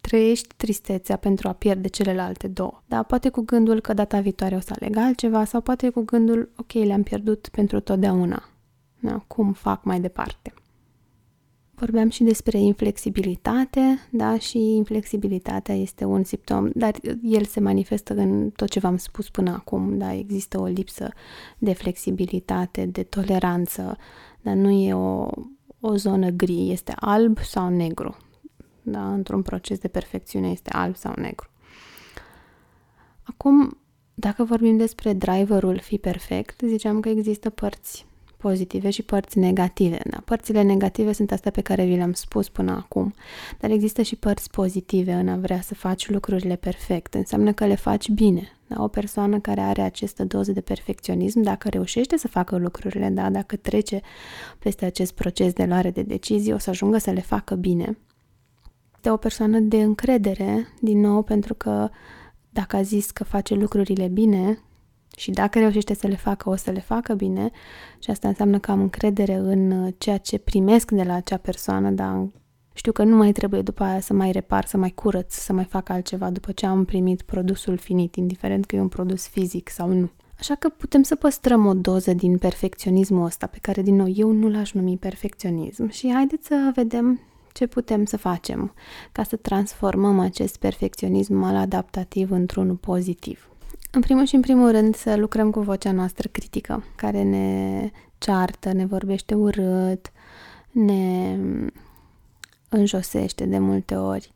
trăiești 0.00 0.54
tristețea 0.56 1.16
pentru 1.16 1.48
a 1.48 1.52
pierde 1.52 1.88
celelalte 1.88 2.48
două. 2.48 2.82
Da, 2.86 3.02
poate 3.02 3.28
cu 3.28 3.40
gândul 3.40 3.80
că 3.80 3.92
data 3.92 4.20
viitoare 4.20 4.56
o 4.56 4.60
să 4.60 4.74
aleg 4.80 4.96
altceva 4.96 5.44
sau 5.44 5.60
poate 5.60 5.88
cu 5.90 6.00
gândul, 6.00 6.50
ok, 6.56 6.72
le-am 6.72 7.02
pierdut 7.02 7.48
pentru 7.52 7.80
totdeauna. 7.80 8.48
Da, 9.00 9.24
cum 9.26 9.52
fac 9.52 9.84
mai 9.84 10.00
departe? 10.00 10.52
Vorbeam 11.78 12.08
și 12.08 12.22
despre 12.22 12.58
inflexibilitate, 12.58 14.08
da, 14.10 14.38
și 14.38 14.58
inflexibilitatea 14.58 15.74
este 15.74 16.04
un 16.04 16.24
simptom, 16.24 16.70
dar 16.74 16.94
el 17.22 17.44
se 17.44 17.60
manifestă 17.60 18.14
în 18.14 18.50
tot 18.50 18.68
ce 18.68 18.78
v-am 18.78 18.96
spus 18.96 19.30
până 19.30 19.50
acum, 19.50 19.98
da, 19.98 20.12
există 20.12 20.60
o 20.60 20.64
lipsă 20.64 21.12
de 21.58 21.72
flexibilitate, 21.72 22.86
de 22.86 23.02
toleranță, 23.02 23.96
dar 24.40 24.54
nu 24.54 24.70
e 24.70 24.94
o, 24.94 25.28
o 25.80 25.96
zonă 25.96 26.28
gri, 26.28 26.70
este 26.70 26.92
alb 26.96 27.38
sau 27.38 27.68
negru, 27.68 28.16
da, 28.82 29.12
într-un 29.12 29.42
proces 29.42 29.78
de 29.78 29.88
perfecțiune 29.88 30.50
este 30.50 30.70
alb 30.70 30.96
sau 30.96 31.12
negru. 31.16 31.50
Acum, 33.22 33.78
dacă 34.14 34.44
vorbim 34.44 34.76
despre 34.76 35.12
driverul 35.12 35.78
fi 35.78 35.98
perfect, 35.98 36.60
ziceam 36.64 37.00
că 37.00 37.08
există 37.08 37.50
părți 37.50 38.07
pozitive 38.38 38.90
și 38.90 39.02
părți 39.02 39.38
negative. 39.38 39.98
Da? 40.10 40.22
Părțile 40.24 40.62
negative 40.62 41.12
sunt 41.12 41.32
astea 41.32 41.50
pe 41.50 41.60
care 41.60 41.84
vi 41.84 41.96
le-am 41.96 42.12
spus 42.12 42.48
până 42.48 42.70
acum, 42.70 43.14
dar 43.60 43.70
există 43.70 44.02
și 44.02 44.16
părți 44.16 44.50
pozitive 44.50 45.12
în 45.12 45.28
a 45.28 45.36
vrea 45.36 45.60
să 45.60 45.74
faci 45.74 46.08
lucrurile 46.08 46.56
perfect. 46.56 47.14
Înseamnă 47.14 47.52
că 47.52 47.66
le 47.66 47.74
faci 47.74 48.08
bine. 48.08 48.52
Da? 48.66 48.82
O 48.82 48.88
persoană 48.88 49.38
care 49.38 49.60
are 49.60 49.82
această 49.82 50.24
doză 50.24 50.52
de 50.52 50.60
perfecționism, 50.60 51.40
dacă 51.40 51.68
reușește 51.68 52.16
să 52.16 52.28
facă 52.28 52.56
lucrurile, 52.56 53.08
da? 53.08 53.30
dacă 53.30 53.56
trece 53.56 54.00
peste 54.58 54.84
acest 54.84 55.12
proces 55.12 55.52
de 55.52 55.64
luare 55.64 55.90
de 55.90 56.02
decizii, 56.02 56.52
o 56.52 56.58
să 56.58 56.70
ajungă 56.70 56.98
să 56.98 57.10
le 57.10 57.20
facă 57.20 57.54
bine. 57.54 57.98
Este 58.94 59.10
o 59.10 59.16
persoană 59.16 59.58
de 59.58 59.82
încredere, 59.82 60.66
din 60.80 61.00
nou, 61.00 61.22
pentru 61.22 61.54
că 61.54 61.88
dacă 62.50 62.76
a 62.76 62.82
zis 62.82 63.10
că 63.10 63.24
face 63.24 63.54
lucrurile 63.54 64.08
bine, 64.08 64.58
și 65.18 65.30
dacă 65.30 65.58
reușește 65.58 65.94
să 65.94 66.06
le 66.06 66.16
facă, 66.16 66.48
o 66.48 66.56
să 66.56 66.70
le 66.70 66.80
facă 66.80 67.14
bine 67.14 67.50
și 67.98 68.10
asta 68.10 68.28
înseamnă 68.28 68.58
că 68.58 68.70
am 68.70 68.80
încredere 68.80 69.34
în 69.34 69.70
uh, 69.70 69.92
ceea 69.98 70.18
ce 70.18 70.38
primesc 70.38 70.90
de 70.90 71.02
la 71.02 71.14
acea 71.14 71.36
persoană, 71.36 71.90
dar 71.90 72.28
știu 72.72 72.92
că 72.92 73.02
nu 73.04 73.16
mai 73.16 73.32
trebuie 73.32 73.62
după 73.62 73.82
aia 73.82 74.00
să 74.00 74.12
mai 74.12 74.32
repar, 74.32 74.64
să 74.64 74.76
mai 74.76 74.90
curăț, 74.90 75.34
să 75.34 75.52
mai 75.52 75.64
fac 75.64 75.88
altceva 75.88 76.30
după 76.30 76.52
ce 76.52 76.66
am 76.66 76.84
primit 76.84 77.22
produsul 77.22 77.76
finit, 77.76 78.14
indiferent 78.14 78.64
că 78.64 78.76
e 78.76 78.80
un 78.80 78.88
produs 78.88 79.28
fizic 79.28 79.68
sau 79.68 79.92
nu. 79.92 80.10
Așa 80.38 80.54
că 80.54 80.68
putem 80.68 81.02
să 81.02 81.14
păstrăm 81.14 81.66
o 81.66 81.74
doză 81.74 82.12
din 82.12 82.38
perfecționismul 82.38 83.24
ăsta, 83.24 83.46
pe 83.46 83.58
care, 83.60 83.82
din 83.82 83.96
nou, 83.96 84.08
eu 84.14 84.30
nu 84.30 84.48
l-aș 84.48 84.72
numi 84.72 84.96
perfecționism. 84.96 85.88
Și 85.90 86.12
haideți 86.12 86.46
să 86.46 86.72
vedem 86.74 87.20
ce 87.52 87.66
putem 87.66 88.04
să 88.04 88.16
facem 88.16 88.74
ca 89.12 89.22
să 89.22 89.36
transformăm 89.36 90.18
acest 90.18 90.56
perfecționism 90.56 91.34
mal 91.34 91.56
adaptativ 91.56 92.30
într-unul 92.30 92.74
pozitiv. 92.74 93.48
În 93.90 94.00
primul 94.00 94.26
și 94.26 94.34
în 94.34 94.40
primul 94.40 94.70
rând 94.70 94.94
să 94.94 95.16
lucrăm 95.16 95.50
cu 95.50 95.60
vocea 95.60 95.92
noastră 95.92 96.28
critică, 96.32 96.84
care 96.96 97.22
ne 97.22 97.90
ceartă, 98.18 98.72
ne 98.72 98.86
vorbește 98.86 99.34
urât, 99.34 100.12
ne 100.70 101.36
înjosește 102.68 103.44
de 103.44 103.58
multe 103.58 103.94
ori 103.94 104.32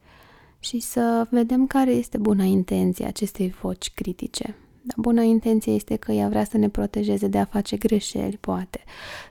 și 0.58 0.80
să 0.80 1.26
vedem 1.30 1.66
care 1.66 1.90
este 1.90 2.18
buna 2.18 2.44
intenție 2.44 3.06
acestei 3.06 3.54
voci 3.60 3.90
critice. 3.94 4.56
Dar 4.82 4.96
buna 4.98 5.22
intenție 5.22 5.72
este 5.72 5.96
că 5.96 6.12
ea 6.12 6.28
vrea 6.28 6.44
să 6.44 6.56
ne 6.56 6.68
protejeze 6.68 7.26
de 7.26 7.38
a 7.38 7.44
face 7.44 7.76
greșeli, 7.76 8.38
poate, 8.40 8.80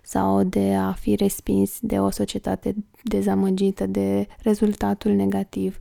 sau 0.03 0.43
de 0.43 0.75
a 0.75 0.91
fi 0.91 1.15
respins 1.15 1.77
de 1.81 1.99
o 1.99 2.09
societate 2.09 2.75
dezamăgită 3.03 3.85
de 3.85 4.27
rezultatul 4.43 5.11
negativ 5.11 5.79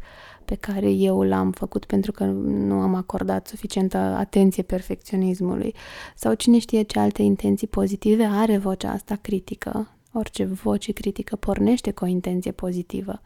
pe 0.51 0.57
care 0.57 0.91
eu 0.91 1.23
l-am 1.23 1.51
făcut 1.51 1.85
pentru 1.85 2.13
că 2.13 2.25
nu 2.25 2.75
am 2.75 2.95
acordat 2.95 3.47
suficientă 3.47 3.97
atenție 3.97 4.63
perfecționismului 4.63 5.75
sau 6.17 6.35
cine 6.35 6.59
știe 6.59 6.83
ce 6.83 6.99
alte 6.99 7.23
intenții 7.23 7.67
pozitive 7.67 8.25
are 8.25 8.59
vocea 8.59 8.91
asta 8.91 9.17
critică. 9.17 9.97
Orice 10.13 10.45
voce 10.45 10.93
critică 10.93 11.37
pornește 11.37 11.91
cu 11.91 12.05
o 12.05 12.07
intenție 12.07 12.53
pozitivă. 12.53 13.21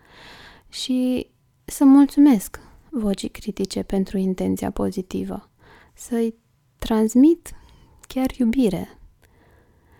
Și 0.69 1.27
să 1.65 1.85
mulțumesc 1.85 2.61
vocii 2.91 3.29
critice 3.29 3.83
pentru 3.83 4.19
intenția 4.19 4.71
pozitivă. 4.71 5.51
Să-i 5.95 6.35
transmit 6.79 7.51
chiar 8.09 8.31
iubire. 8.39 8.99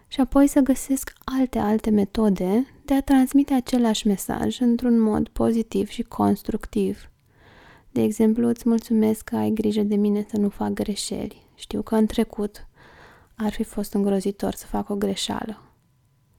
Și 0.07 0.21
apoi 0.21 0.47
să 0.47 0.61
găsesc 0.61 1.13
alte, 1.39 1.59
alte 1.59 1.91
metode 1.91 2.67
de 2.85 2.95
a 2.95 3.03
transmite 3.03 3.55
același 3.55 4.07
mesaj 4.07 4.61
într-un 4.61 5.01
mod 5.01 5.29
pozitiv 5.29 5.89
și 5.89 6.03
constructiv. 6.03 7.09
De 7.95 8.03
exemplu, 8.03 8.49
îți 8.49 8.69
mulțumesc 8.69 9.25
că 9.25 9.37
ai 9.37 9.51
grijă 9.51 9.83
de 9.83 9.97
mine 9.97 10.27
să 10.31 10.37
nu 10.37 10.49
fac 10.49 10.73
greșeli. 10.73 11.47
Știu 11.55 11.83
că 11.83 11.95
în 11.95 12.07
trecut 12.07 12.67
ar 13.35 13.53
fi 13.53 13.63
fost 13.63 13.93
îngrozitor 13.93 14.55
să 14.55 14.67
fac 14.67 14.89
o 14.89 14.95
greșeală. 14.95 15.63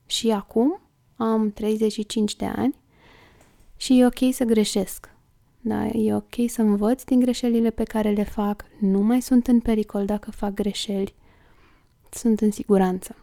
Și 0.06 0.32
acum 0.32 0.82
am 1.16 1.52
35 1.52 2.36
de 2.36 2.46
ani 2.46 2.76
și 3.78 4.00
e 4.00 4.06
ok 4.06 4.34
să 4.34 4.44
greșesc. 4.44 5.10
Da, 5.62 5.86
e 5.86 6.16
ok 6.16 6.36
să 6.48 6.62
învăț 6.62 7.04
din 7.04 7.20
greșelile 7.20 7.70
pe 7.70 7.84
care 7.84 8.10
le 8.12 8.24
fac, 8.24 8.66
nu 8.80 9.00
mai 9.00 9.22
sunt 9.22 9.48
în 9.48 9.60
pericol 9.60 10.06
dacă 10.06 10.32
fac 10.32 10.54
greșeli, 10.54 11.16
sunt 12.12 12.42
în 12.42 12.52
siguranță. 12.52 13.16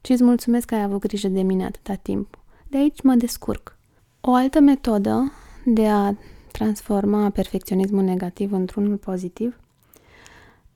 Și 0.00 0.12
îți 0.12 0.22
mulțumesc 0.22 0.66
că 0.66 0.74
ai 0.74 0.82
avut 0.82 1.00
grijă 1.00 1.28
de 1.28 1.42
mine 1.42 1.64
atâta 1.64 1.94
timp. 1.94 2.38
De 2.68 2.76
aici 2.76 3.02
mă 3.02 3.14
descurc. 3.14 3.78
O 4.20 4.32
altă 4.32 4.60
metodă 4.60 5.32
de 5.64 5.88
a 5.88 6.14
transforma 6.62 7.30
perfecționismul 7.30 8.02
negativ 8.02 8.52
într-unul 8.52 8.96
pozitiv 8.96 9.60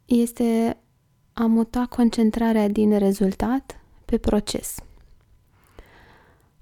este 0.05 0.77
a 1.33 1.47
muta 1.47 1.87
concentrarea 1.91 2.69
din 2.69 2.99
rezultat 2.99 3.81
pe 4.05 4.19
proces. 4.19 4.75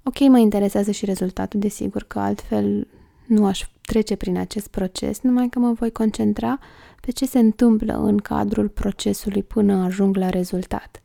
Ok, 0.02 0.18
mă 0.18 0.38
interesează 0.38 0.90
și 0.90 1.04
rezultatul, 1.04 1.60
desigur 1.60 2.02
că 2.02 2.18
altfel 2.18 2.87
nu 3.26 3.46
aș 3.46 3.64
trece 3.80 4.16
prin 4.16 4.37
acest 4.37 4.66
proces, 4.66 5.20
numai 5.20 5.48
că 5.48 5.58
mă 5.58 5.72
voi 5.72 5.90
concentra 5.90 6.58
pe 7.00 7.10
ce 7.10 7.26
se 7.26 7.38
întâmplă 7.38 7.96
în 7.96 8.18
cadrul 8.18 8.68
procesului 8.68 9.42
până 9.42 9.84
ajung 9.84 10.16
la 10.16 10.28
rezultat. 10.30 11.02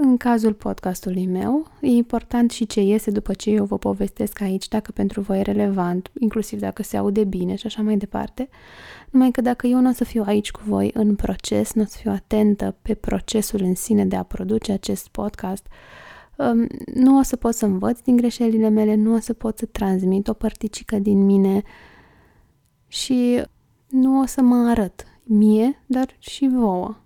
În 0.00 0.16
cazul 0.16 0.54
podcastului 0.54 1.26
meu, 1.26 1.66
e 1.80 1.86
important 1.86 2.50
și 2.50 2.66
ce 2.66 2.80
iese 2.80 3.10
după 3.10 3.32
ce 3.34 3.50
eu 3.50 3.64
vă 3.64 3.78
povestesc 3.78 4.40
aici, 4.40 4.68
dacă 4.68 4.92
pentru 4.92 5.20
voi 5.20 5.38
e 5.38 5.42
relevant, 5.42 6.10
inclusiv 6.18 6.58
dacă 6.58 6.82
se 6.82 6.96
aude 6.96 7.24
bine 7.24 7.54
și 7.54 7.66
așa 7.66 7.82
mai 7.82 7.96
departe. 7.96 8.48
Numai 9.10 9.30
că 9.30 9.40
dacă 9.40 9.66
eu 9.66 9.80
nu 9.80 9.88
o 9.88 9.92
să 9.92 10.04
fiu 10.04 10.22
aici 10.26 10.50
cu 10.50 10.60
voi 10.64 10.90
în 10.94 11.14
proces, 11.14 11.72
nu 11.72 11.82
o 11.82 11.84
să 11.84 11.96
fiu 12.00 12.10
atentă 12.10 12.76
pe 12.82 12.94
procesul 12.94 13.60
în 13.62 13.74
sine 13.74 14.04
de 14.04 14.16
a 14.16 14.22
produce 14.22 14.72
acest 14.72 15.08
podcast, 15.08 15.66
um, 16.36 16.66
nu 16.94 17.18
o 17.18 17.22
să 17.22 17.36
pot 17.36 17.54
să 17.54 17.64
învăț 17.64 18.00
din 18.00 18.16
greșelile 18.16 18.68
mele, 18.68 18.94
nu 18.94 19.14
o 19.14 19.18
să 19.18 19.32
pot 19.32 19.58
să 19.58 19.66
transmit 19.66 20.28
o 20.28 20.32
părticică 20.32 20.98
din 20.98 21.24
mine 21.24 21.62
și 22.86 23.42
nu 23.88 24.20
o 24.20 24.26
să 24.26 24.42
mă 24.42 24.68
arăt 24.68 25.06
mie, 25.22 25.82
dar 25.86 26.16
și 26.18 26.48
vouă. 26.52 26.96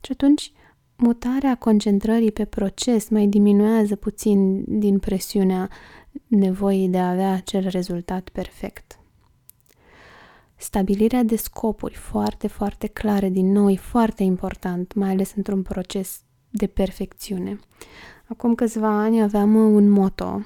Și 0.00 0.12
atunci 0.12 0.52
mutarea 0.96 1.56
concentrării 1.56 2.32
pe 2.32 2.44
proces 2.44 3.08
mai 3.08 3.26
diminuează 3.26 3.96
puțin 3.96 4.64
din 4.78 4.98
presiunea 4.98 5.68
nevoii 6.26 6.88
de 6.88 6.98
a 6.98 7.10
avea 7.10 7.32
acel 7.32 7.68
rezultat 7.68 8.28
perfect. 8.28 8.98
Stabilirea 10.56 11.22
de 11.22 11.36
scopuri 11.36 11.94
foarte, 11.94 12.46
foarte 12.46 12.86
clare, 12.86 13.28
din 13.28 13.52
nou, 13.52 13.70
e 13.70 13.76
foarte 13.76 14.22
important, 14.22 14.94
mai 14.94 15.10
ales 15.10 15.32
într-un 15.36 15.62
proces 15.62 16.20
de 16.50 16.66
perfecțiune. 16.66 17.58
Acum 18.28 18.54
câțiva 18.54 18.88
ani 18.88 19.22
aveam 19.22 19.54
un 19.54 19.90
moto 19.90 20.40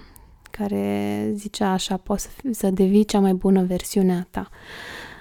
care 0.51 1.31
zicea 1.35 1.73
așa, 1.73 1.97
poți 1.97 2.23
să, 2.23 2.31
să 2.51 2.71
devii 2.71 3.05
cea 3.05 3.21
mai 3.21 3.35
bună 3.35 3.65
versiune 3.65 4.13
a 4.13 4.27
ta. 4.31 4.49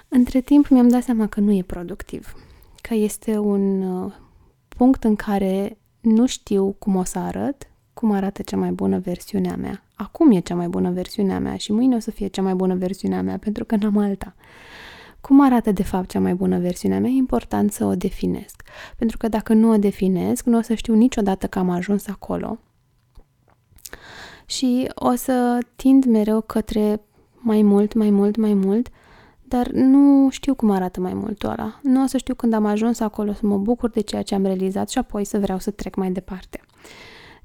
Între 0.08 0.40
timp 0.40 0.68
mi-am 0.68 0.88
dat 0.88 1.02
seama 1.02 1.26
că 1.26 1.40
nu 1.40 1.52
e 1.52 1.62
productiv, 1.62 2.34
că 2.80 2.94
este 2.94 3.38
un 3.38 3.82
uh, 3.82 4.12
punct 4.80 5.04
în 5.04 5.16
care 5.16 5.78
nu 6.00 6.26
știu 6.26 6.76
cum 6.78 6.96
o 6.96 7.04
să 7.04 7.18
arăt, 7.18 7.70
cum 7.92 8.12
arată 8.12 8.42
cea 8.42 8.56
mai 8.56 8.70
bună 8.70 8.98
versiune 8.98 9.50
a 9.50 9.56
mea. 9.56 9.84
Acum 9.94 10.30
e 10.30 10.40
cea 10.40 10.54
mai 10.54 10.68
bună 10.68 10.90
versiune 10.90 11.34
a 11.34 11.38
mea 11.38 11.56
și 11.56 11.72
mâine 11.72 11.96
o 11.96 11.98
să 11.98 12.10
fie 12.10 12.26
cea 12.26 12.42
mai 12.42 12.54
bună 12.54 12.74
versiune 12.74 13.16
a 13.16 13.22
mea 13.22 13.38
pentru 13.38 13.64
că 13.64 13.76
n-am 13.76 13.96
alta. 13.96 14.34
Cum 15.20 15.40
arată 15.40 15.72
de 15.72 15.82
fapt 15.82 16.08
cea 16.08 16.20
mai 16.20 16.34
bună 16.34 16.58
versiune 16.58 16.94
a 16.94 16.98
mea? 17.00 17.10
E 17.10 17.14
important 17.14 17.72
să 17.72 17.84
o 17.84 17.94
definesc. 17.94 18.62
Pentru 18.96 19.16
că 19.16 19.28
dacă 19.28 19.52
nu 19.52 19.70
o 19.70 19.76
definesc, 19.76 20.44
nu 20.44 20.58
o 20.58 20.60
să 20.60 20.74
știu 20.74 20.94
niciodată 20.94 21.46
că 21.46 21.58
am 21.58 21.70
ajuns 21.70 22.06
acolo. 22.06 22.58
Și 24.46 24.90
o 24.94 25.14
să 25.14 25.58
tind 25.76 26.04
mereu 26.04 26.40
către 26.40 27.00
mai 27.34 27.62
mult, 27.62 27.94
mai 27.94 28.10
mult, 28.10 28.36
mai 28.36 28.54
mult, 28.54 28.88
dar 29.50 29.68
nu 29.68 30.30
știu 30.30 30.54
cum 30.54 30.70
arată 30.70 31.00
mai 31.00 31.14
mult 31.14 31.42
ăla. 31.42 31.80
Nu 31.82 32.02
o 32.02 32.06
să 32.06 32.16
știu 32.16 32.34
când 32.34 32.52
am 32.52 32.64
ajuns 32.64 33.00
acolo 33.00 33.32
să 33.32 33.46
mă 33.46 33.58
bucur 33.58 33.90
de 33.90 34.00
ceea 34.00 34.22
ce 34.22 34.34
am 34.34 34.42
realizat 34.42 34.90
și 34.90 34.98
apoi 34.98 35.24
să 35.24 35.38
vreau 35.38 35.58
să 35.58 35.70
trec 35.70 35.94
mai 35.94 36.10
departe. 36.10 36.60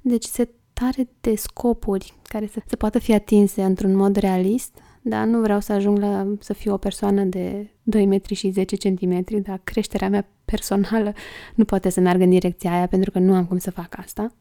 Deci 0.01 0.23
setare 0.23 1.07
de 1.21 1.35
scopuri 1.35 2.13
care 2.23 2.47
să, 2.47 2.59
să 2.65 2.75
poată 2.75 2.99
fi 2.99 3.13
atinse 3.13 3.63
într-un 3.63 3.95
mod 3.95 4.15
realist, 4.15 4.77
dar 5.01 5.25
nu 5.25 5.39
vreau 5.39 5.59
să 5.59 5.73
ajung 5.73 5.97
la 5.97 6.27
să 6.39 6.53
fiu 6.53 6.73
o 6.73 6.77
persoană 6.77 7.23
de 7.23 7.69
2 7.83 8.05
metri 8.05 8.33
și 8.33 8.49
10 8.49 8.75
centimetri, 8.75 9.39
dar 9.39 9.61
creșterea 9.63 10.09
mea 10.09 10.27
personală 10.45 11.13
nu 11.55 11.65
poate 11.65 11.89
să 11.89 11.99
meargă 11.99 12.23
în 12.23 12.29
direcția 12.29 12.71
aia 12.71 12.87
pentru 12.87 13.11
că 13.11 13.19
nu 13.19 13.33
am 13.35 13.45
cum 13.45 13.57
să 13.57 13.71
fac 13.71 13.97
asta. 13.97 14.31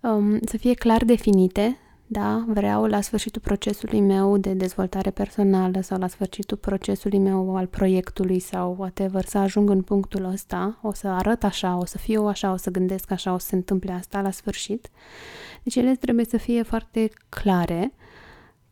Um, 0.00 0.38
să 0.44 0.56
fie 0.56 0.74
clar 0.74 1.04
definite 1.04 1.76
da, 2.08 2.44
vreau 2.48 2.84
la 2.84 3.00
sfârșitul 3.00 3.40
procesului 3.40 4.00
meu 4.00 4.36
de 4.36 4.52
dezvoltare 4.52 5.10
personală 5.10 5.80
sau 5.80 5.98
la 5.98 6.08
sfârșitul 6.08 6.56
procesului 6.56 7.18
meu 7.18 7.56
al 7.56 7.66
proiectului 7.66 8.38
sau 8.38 8.76
whatever 8.78 9.24
să 9.24 9.38
ajung 9.38 9.70
în 9.70 9.82
punctul 9.82 10.24
ăsta, 10.24 10.78
o 10.82 10.92
să 10.92 11.08
arăt 11.08 11.44
așa, 11.44 11.76
o 11.76 11.84
să 11.84 11.98
fiu 11.98 12.26
așa, 12.26 12.52
o 12.52 12.56
să 12.56 12.70
gândesc 12.70 13.10
așa, 13.10 13.32
o 13.32 13.38
să 13.38 13.46
se 13.46 13.54
întâmple 13.54 13.92
asta 13.92 14.20
la 14.20 14.30
sfârșit. 14.30 14.90
Deci 15.62 15.76
ele 15.76 15.94
trebuie 15.94 16.24
să 16.24 16.36
fie 16.36 16.62
foarte 16.62 17.10
clare 17.28 17.92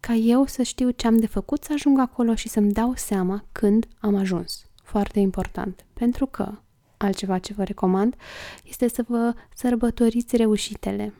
ca 0.01 0.13
eu 0.13 0.47
să 0.47 0.63
știu 0.63 0.91
ce 0.91 1.07
am 1.07 1.17
de 1.17 1.27
făcut 1.27 1.65
să 1.65 1.73
ajung 1.73 1.99
acolo 1.99 2.35
și 2.35 2.49
să-mi 2.49 2.73
dau 2.73 2.93
seama 2.97 3.45
când 3.53 3.87
am 3.99 4.15
ajuns. 4.15 4.67
Foarte 4.83 5.21
important. 5.21 5.85
Pentru 5.93 6.27
că 6.27 6.53
altceva 6.97 7.39
ce 7.39 7.55
vă 7.55 7.63
recomand 7.63 8.15
este 8.65 8.89
să 8.89 9.05
vă 9.09 9.35
sărbătoriți 9.55 10.37
reușitele 10.37 11.15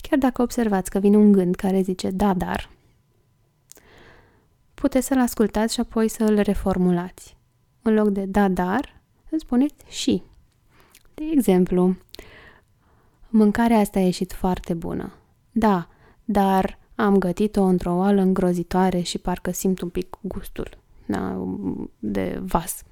Chiar 0.00 0.18
dacă 0.18 0.42
observați 0.42 0.90
că 0.90 0.98
vine 0.98 1.16
un 1.16 1.32
gând 1.32 1.54
care 1.54 1.80
zice 1.80 2.10
da, 2.10 2.34
dar, 2.34 2.70
puteți 4.74 5.06
să-l 5.06 5.20
ascultați 5.20 5.74
și 5.74 5.80
apoi 5.80 6.08
să 6.08 6.24
îl 6.24 6.40
reformulați. 6.40 7.36
În 7.82 7.94
loc 7.94 8.08
de 8.08 8.24
da, 8.24 8.48
dar, 8.48 9.00
îți 9.30 9.44
spuneți 9.44 9.84
și. 9.88 10.22
De 11.14 11.24
exemplu, 11.32 11.96
mâncarea 13.28 13.78
asta 13.78 13.98
a 13.98 14.02
ieșit 14.02 14.32
foarte 14.32 14.74
bună. 14.74 15.12
Da, 15.52 15.88
dar 16.24 16.78
am 16.94 17.18
gătit-o 17.18 17.62
într-o 17.62 17.94
oală 17.96 18.20
îngrozitoare 18.20 19.00
și 19.00 19.18
parcă 19.18 19.50
simt 19.50 19.80
un 19.80 19.88
pic 19.88 20.16
gustul 20.20 20.78
da, 21.08 21.46
de 21.98 22.40
vas. 22.42 22.82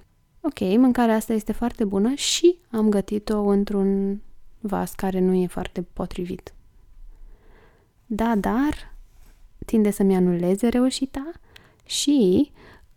Ok, 0.40 0.60
mâncarea 0.60 1.14
asta 1.14 1.32
este 1.32 1.52
foarte 1.52 1.84
bună 1.84 2.14
și 2.14 2.58
am 2.70 2.88
gătit-o 2.88 3.40
într-un 3.40 4.20
vas 4.60 4.94
care 4.94 5.20
nu 5.20 5.34
e 5.34 5.46
foarte 5.46 5.82
potrivit. 5.82 6.54
Da, 8.06 8.34
dar 8.36 8.94
tinde 9.66 9.90
să-mi 9.90 10.16
anuleze 10.16 10.68
reușita 10.68 11.32
și 11.84 12.50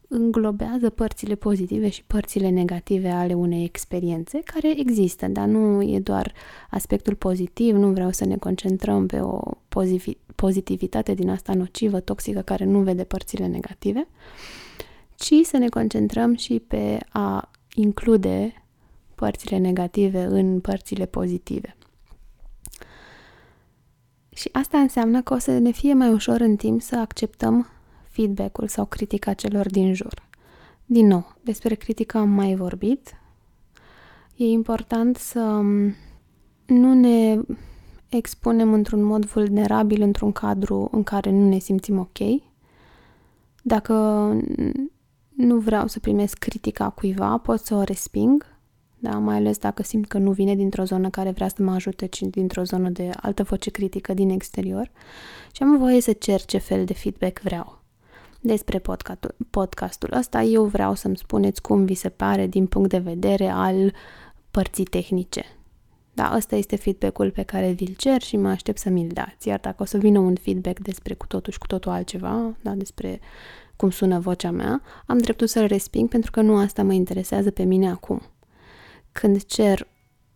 înglobează 0.08 0.89
părțile 0.89 1.36
pozitive 1.36 1.89
și 1.89 2.04
părțile 2.04 2.50
negative 2.50 3.10
ale 3.10 3.34
unei 3.34 3.63
experiențe 3.63 4.41
care 4.45 4.80
există, 4.80 5.28
dar 5.28 5.48
nu 5.48 5.82
e 5.82 6.00
doar 6.00 6.34
aspectul 6.69 7.15
pozitiv, 7.15 7.76
nu 7.76 7.88
vreau 7.91 8.12
să 8.12 8.26
ne 8.26 8.38
concentrăm 8.38 9.06
pe 9.06 9.19
o 9.19 9.39
pozitivitate 10.36 11.13
din 11.13 11.30
asta 11.30 11.54
nocivă, 11.54 12.00
toxică, 12.00 12.41
care 12.41 12.65
nu 12.65 12.80
vede 12.80 13.04
părțile 13.04 13.48
negative, 13.48 14.08
ci 15.15 15.34
să 15.43 15.58
ne 15.58 15.69
concentrăm 15.69 16.36
și 16.36 16.60
pe 16.67 16.98
a 17.10 17.52
include 17.74 18.54
părțile 19.15 19.58
negative 19.58 20.24
în 20.24 20.60
părțile 20.60 21.06
pozitive. 21.06 21.76
Și 24.39 24.49
asta 24.52 24.78
înseamnă 24.78 25.21
că 25.21 25.34
o 25.34 25.38
să 25.38 25.58
ne 25.58 25.71
fie 25.71 25.93
mai 25.93 26.12
ușor 26.12 26.39
în 26.39 26.56
timp 26.56 26.82
să 26.82 26.95
acceptăm 26.95 27.67
feedback-ul 28.10 28.67
sau 28.67 28.86
critica 28.86 29.34
celor 29.34 29.69
din 29.69 29.93
jur. 29.93 30.28
Din 30.86 31.08
nou, 31.08 31.36
despre 31.41 31.75
critică 31.75 32.17
am 32.17 32.30
mai 32.30 32.56
vorbit. 32.56 33.13
E 34.36 34.45
important 34.45 35.17
să 35.17 35.62
nu 36.65 36.93
ne 36.93 37.39
expunem 38.10 38.73
într-un 38.73 39.04
mod 39.04 39.25
vulnerabil 39.25 40.02
într-un 40.02 40.32
cadru 40.32 40.89
în 40.91 41.04
care 41.04 41.32
nu 41.32 41.47
ne 41.47 41.58
simțim 41.58 41.99
ok. 41.99 42.41
Dacă 43.62 43.93
nu 45.30 45.58
vreau 45.58 45.88
să 45.88 45.99
primesc 45.99 46.38
critica 46.38 46.89
cuiva, 46.89 47.38
pot 47.38 47.60
să 47.60 47.75
o 47.75 47.82
resping 47.82 48.45
da? 49.00 49.18
mai 49.18 49.36
ales 49.36 49.58
dacă 49.58 49.84
simt 49.84 50.08
că 50.08 50.18
nu 50.18 50.32
vine 50.32 50.56
dintr-o 50.56 50.84
zonă 50.84 51.10
care 51.10 51.32
vrea 51.32 51.48
să 51.48 51.64
mă 51.64 51.72
ajute, 51.72 52.06
ci 52.06 52.22
dintr-o 52.22 52.64
zonă 52.64 52.90
de 52.90 53.10
altă 53.22 53.44
voce 53.44 53.70
critică 53.70 54.14
din 54.14 54.30
exterior 54.30 54.92
și 55.52 55.64
am 55.64 55.78
voie 55.78 56.02
să 56.02 56.14
cer 56.14 56.42
ce 56.42 56.58
fel 56.58 56.86
de 56.86 56.94
feedback 56.94 57.42
vreau. 57.42 57.82
Despre 58.42 58.80
podcastul, 58.80 59.36
podcastul 59.50 60.14
ăsta 60.18 60.42
eu 60.42 60.64
vreau 60.66 60.96
să-mi 60.96 61.18
spuneți 61.18 61.62
cum 61.62 61.86
vi 61.86 61.94
se 61.94 62.10
pare 62.10 62.48
din 62.48 62.68
punct 62.68 62.90
de 62.90 62.98
vedere 62.98 63.48
al 63.48 63.94
părții 64.52 64.84
tehnice. 64.84 65.44
Da, 66.14 66.34
ăsta 66.36 66.56
este 66.56 66.76
feedback-ul 66.76 67.32
pe 67.32 67.44
care 67.44 67.72
vi-l 67.72 67.94
cer 67.98 68.22
și 68.22 68.38
mă 68.38 68.48
aștept 68.48 68.78
să 68.78 68.90
mi-l 68.90 69.10
dați. 69.14 69.48
Iar 69.48 69.60
dacă 69.60 69.84
o 69.84 69.86
să 69.86 69.98
vină 69.98 70.20
un 70.20 70.36
feedback 70.36 70.80
despre 70.80 71.14
cu 71.14 71.28
totul 71.28 71.52
și 71.52 71.60
cu 71.60 71.68
totul 71.68 71.92
altceva, 71.92 72.56
da, 72.62 72.72
despre 72.72 73.20
cum 73.76 73.90
sună 73.90 74.20
vocea 74.20 74.52
mea, 74.52 74.82
am 75.06 75.18
dreptul 75.18 75.48
să-l 75.48 75.66
resping 75.66 76.10
pentru 76.10 76.32
că 76.32 76.42
nu 76.42 76.56
asta 76.58 76.84
mă 76.84 76.94
interesează 76.94 77.52
pe 77.52 77.64
mine 77.64 77.90
acum 77.90 78.22
când 79.12 79.43
cer 79.43 79.88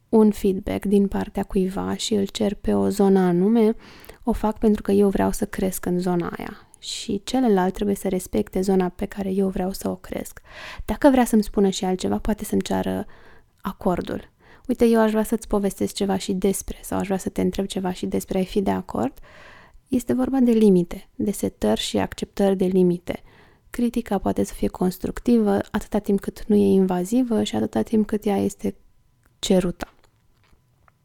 un 0.09 0.31
feedback 0.31 0.86
din 0.86 1.07
partea 1.07 1.43
cuiva 1.43 1.95
și 1.95 2.13
îl 2.13 2.25
cer 2.25 2.53
pe 2.53 2.73
o 2.73 2.89
zonă 2.89 3.19
anume, 3.19 3.75
o 4.23 4.31
fac 4.31 4.57
pentru 4.57 4.81
că 4.81 4.91
eu 4.91 5.09
vreau 5.09 5.31
să 5.31 5.45
cresc 5.45 5.86
în 5.86 5.99
zona 5.99 6.33
aia 6.38 6.67
și 6.79 7.21
celălalt 7.23 7.73
trebuie 7.73 7.95
să 7.95 8.07
respecte 8.07 8.62
zona 8.62 8.89
pe 8.89 9.05
care 9.05 9.29
eu 9.29 9.47
vreau 9.47 9.71
să 9.71 9.89
o 9.89 9.95
cresc. 9.95 10.41
Dacă 10.86 11.09
vrea 11.09 11.25
să-mi 11.25 11.43
spună 11.43 11.69
și 11.69 11.86
altceva, 11.86 12.17
poate 12.17 12.45
să-mi 12.45 12.62
ceară 12.62 13.05
acordul. 13.62 14.31
Uite, 14.67 14.86
eu 14.86 14.99
aș 14.99 15.12
vrea 15.12 15.23
să-ți 15.23 15.47
povestesc 15.47 15.93
ceva 15.93 16.17
și 16.17 16.33
despre, 16.33 16.77
sau 16.81 16.99
aș 16.99 17.05
vrea 17.05 17.17
să 17.17 17.29
te 17.29 17.41
întreb 17.41 17.65
ceva 17.65 17.91
și 17.91 18.05
despre, 18.05 18.38
ai 18.38 18.45
fi 18.45 18.62
de 18.62 18.71
acord? 18.71 19.17
Este 19.88 20.13
vorba 20.13 20.39
de 20.39 20.51
limite, 20.51 21.09
de 21.15 21.31
setări 21.31 21.79
și 21.79 21.97
acceptări 21.97 22.57
de 22.57 22.65
limite. 22.65 23.23
Critica 23.73 24.17
poate 24.17 24.43
să 24.43 24.53
fie 24.53 24.67
constructivă 24.67 25.59
atâta 25.71 25.99
timp 25.99 26.19
cât 26.19 26.45
nu 26.45 26.55
e 26.55 26.65
invazivă 26.65 27.43
și 27.43 27.55
atâta 27.55 27.81
timp 27.81 28.07
cât 28.07 28.25
ea 28.25 28.38
este 28.38 28.75
cerută. 29.39 29.88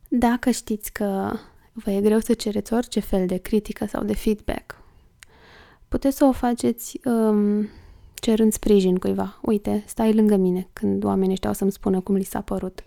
Dacă 0.09 0.50
știți 0.50 0.92
că 0.92 1.33
vă 1.72 1.90
e 1.90 2.00
greu 2.00 2.18
să 2.18 2.35
cereți 2.35 2.72
orice 2.72 3.00
fel 3.00 3.26
de 3.26 3.37
critică 3.37 3.87
sau 3.87 4.04
de 4.04 4.14
feedback, 4.14 4.83
puteți 5.88 6.16
să 6.16 6.24
o 6.24 6.33
faceți 6.33 7.00
um, 7.04 7.68
cerând 8.14 8.52
sprijin 8.52 8.96
cuiva. 8.96 9.38
Uite, 9.42 9.85
stai 9.87 10.14
lângă 10.14 10.37
mine 10.37 10.68
când 10.72 11.04
oamenii 11.04 11.33
ăștia 11.33 11.50
o 11.50 11.52
să-mi 11.52 11.72
spună 11.72 12.00
cum 12.00 12.14
li 12.14 12.24
s-a 12.24 12.40
părut. 12.40 12.85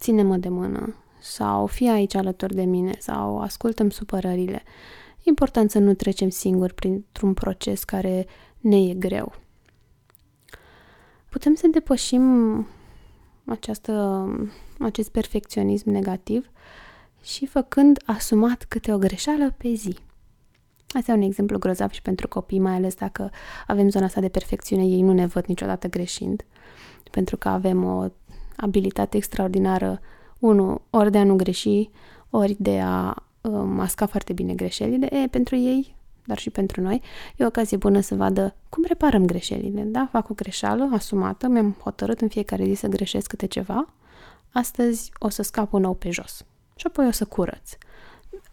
Ține-mă 0.00 0.36
de 0.36 0.48
mână 0.48 0.94
sau 1.20 1.66
fii 1.66 1.88
aici 1.88 2.14
alături 2.14 2.54
de 2.54 2.64
mine 2.64 2.92
sau 2.98 3.40
ascultăm 3.40 3.90
supărările. 3.90 4.62
E 5.16 5.22
important 5.22 5.70
să 5.70 5.78
nu 5.78 5.94
trecem 5.94 6.28
singuri 6.28 6.74
printr-un 6.74 7.34
proces 7.34 7.84
care 7.84 8.26
ne 8.60 8.88
e 8.88 8.94
greu. 8.94 9.32
Putem 11.28 11.54
să 11.54 11.66
depășim 11.70 12.66
această, 13.44 14.26
acest 14.78 15.10
perfecționism 15.10 15.90
negativ 15.90 16.50
și 17.22 17.46
făcând 17.46 18.02
asumat 18.06 18.64
câte 18.68 18.92
o 18.92 18.98
greșeală 18.98 19.54
pe 19.56 19.72
zi. 19.74 19.96
Asta 20.88 21.12
e 21.12 21.14
un 21.14 21.22
exemplu 21.22 21.58
grozav 21.58 21.90
și 21.90 22.02
pentru 22.02 22.28
copii, 22.28 22.58
mai 22.58 22.74
ales 22.74 22.94
dacă 22.94 23.30
avem 23.66 23.88
zona 23.88 24.04
asta 24.04 24.20
de 24.20 24.28
perfecțiune, 24.28 24.82
ei 24.82 25.00
nu 25.00 25.12
ne 25.12 25.26
văd 25.26 25.44
niciodată 25.44 25.88
greșind, 25.88 26.44
pentru 27.10 27.36
că 27.36 27.48
avem 27.48 27.84
o 27.84 28.06
abilitate 28.56 29.16
extraordinară, 29.16 30.00
unu, 30.38 30.80
ori 30.90 31.10
de 31.10 31.18
a 31.18 31.24
nu 31.24 31.36
greși, 31.36 31.90
ori 32.30 32.56
de 32.58 32.80
a 32.80 33.14
uh, 33.40 33.62
masca 33.64 34.06
foarte 34.06 34.32
bine 34.32 34.54
greșelile, 34.54 35.14
e, 35.14 35.28
pentru 35.28 35.56
ei 35.56 35.96
dar 36.30 36.38
și 36.38 36.50
pentru 36.50 36.80
noi, 36.80 37.02
e 37.36 37.44
o 37.44 37.46
ocazie 37.46 37.76
bună 37.76 38.00
să 38.00 38.14
vadă 38.14 38.54
cum 38.68 38.84
reparăm 38.86 39.26
greșelile. 39.26 39.82
Da? 39.82 40.08
Fac 40.10 40.28
o 40.28 40.34
greșeală 40.34 40.88
asumată, 40.92 41.48
mi-am 41.48 41.76
hotărât 41.82 42.20
în 42.20 42.28
fiecare 42.28 42.64
zi 42.64 42.74
să 42.74 42.86
greșesc 42.86 43.26
câte 43.26 43.46
ceva, 43.46 43.88
astăzi 44.52 45.12
o 45.18 45.28
să 45.28 45.42
scap 45.42 45.72
un 45.72 45.80
nou 45.80 45.94
pe 45.94 46.10
jos 46.10 46.44
și 46.76 46.86
apoi 46.86 47.06
o 47.06 47.10
să 47.10 47.24
curăț. 47.24 47.70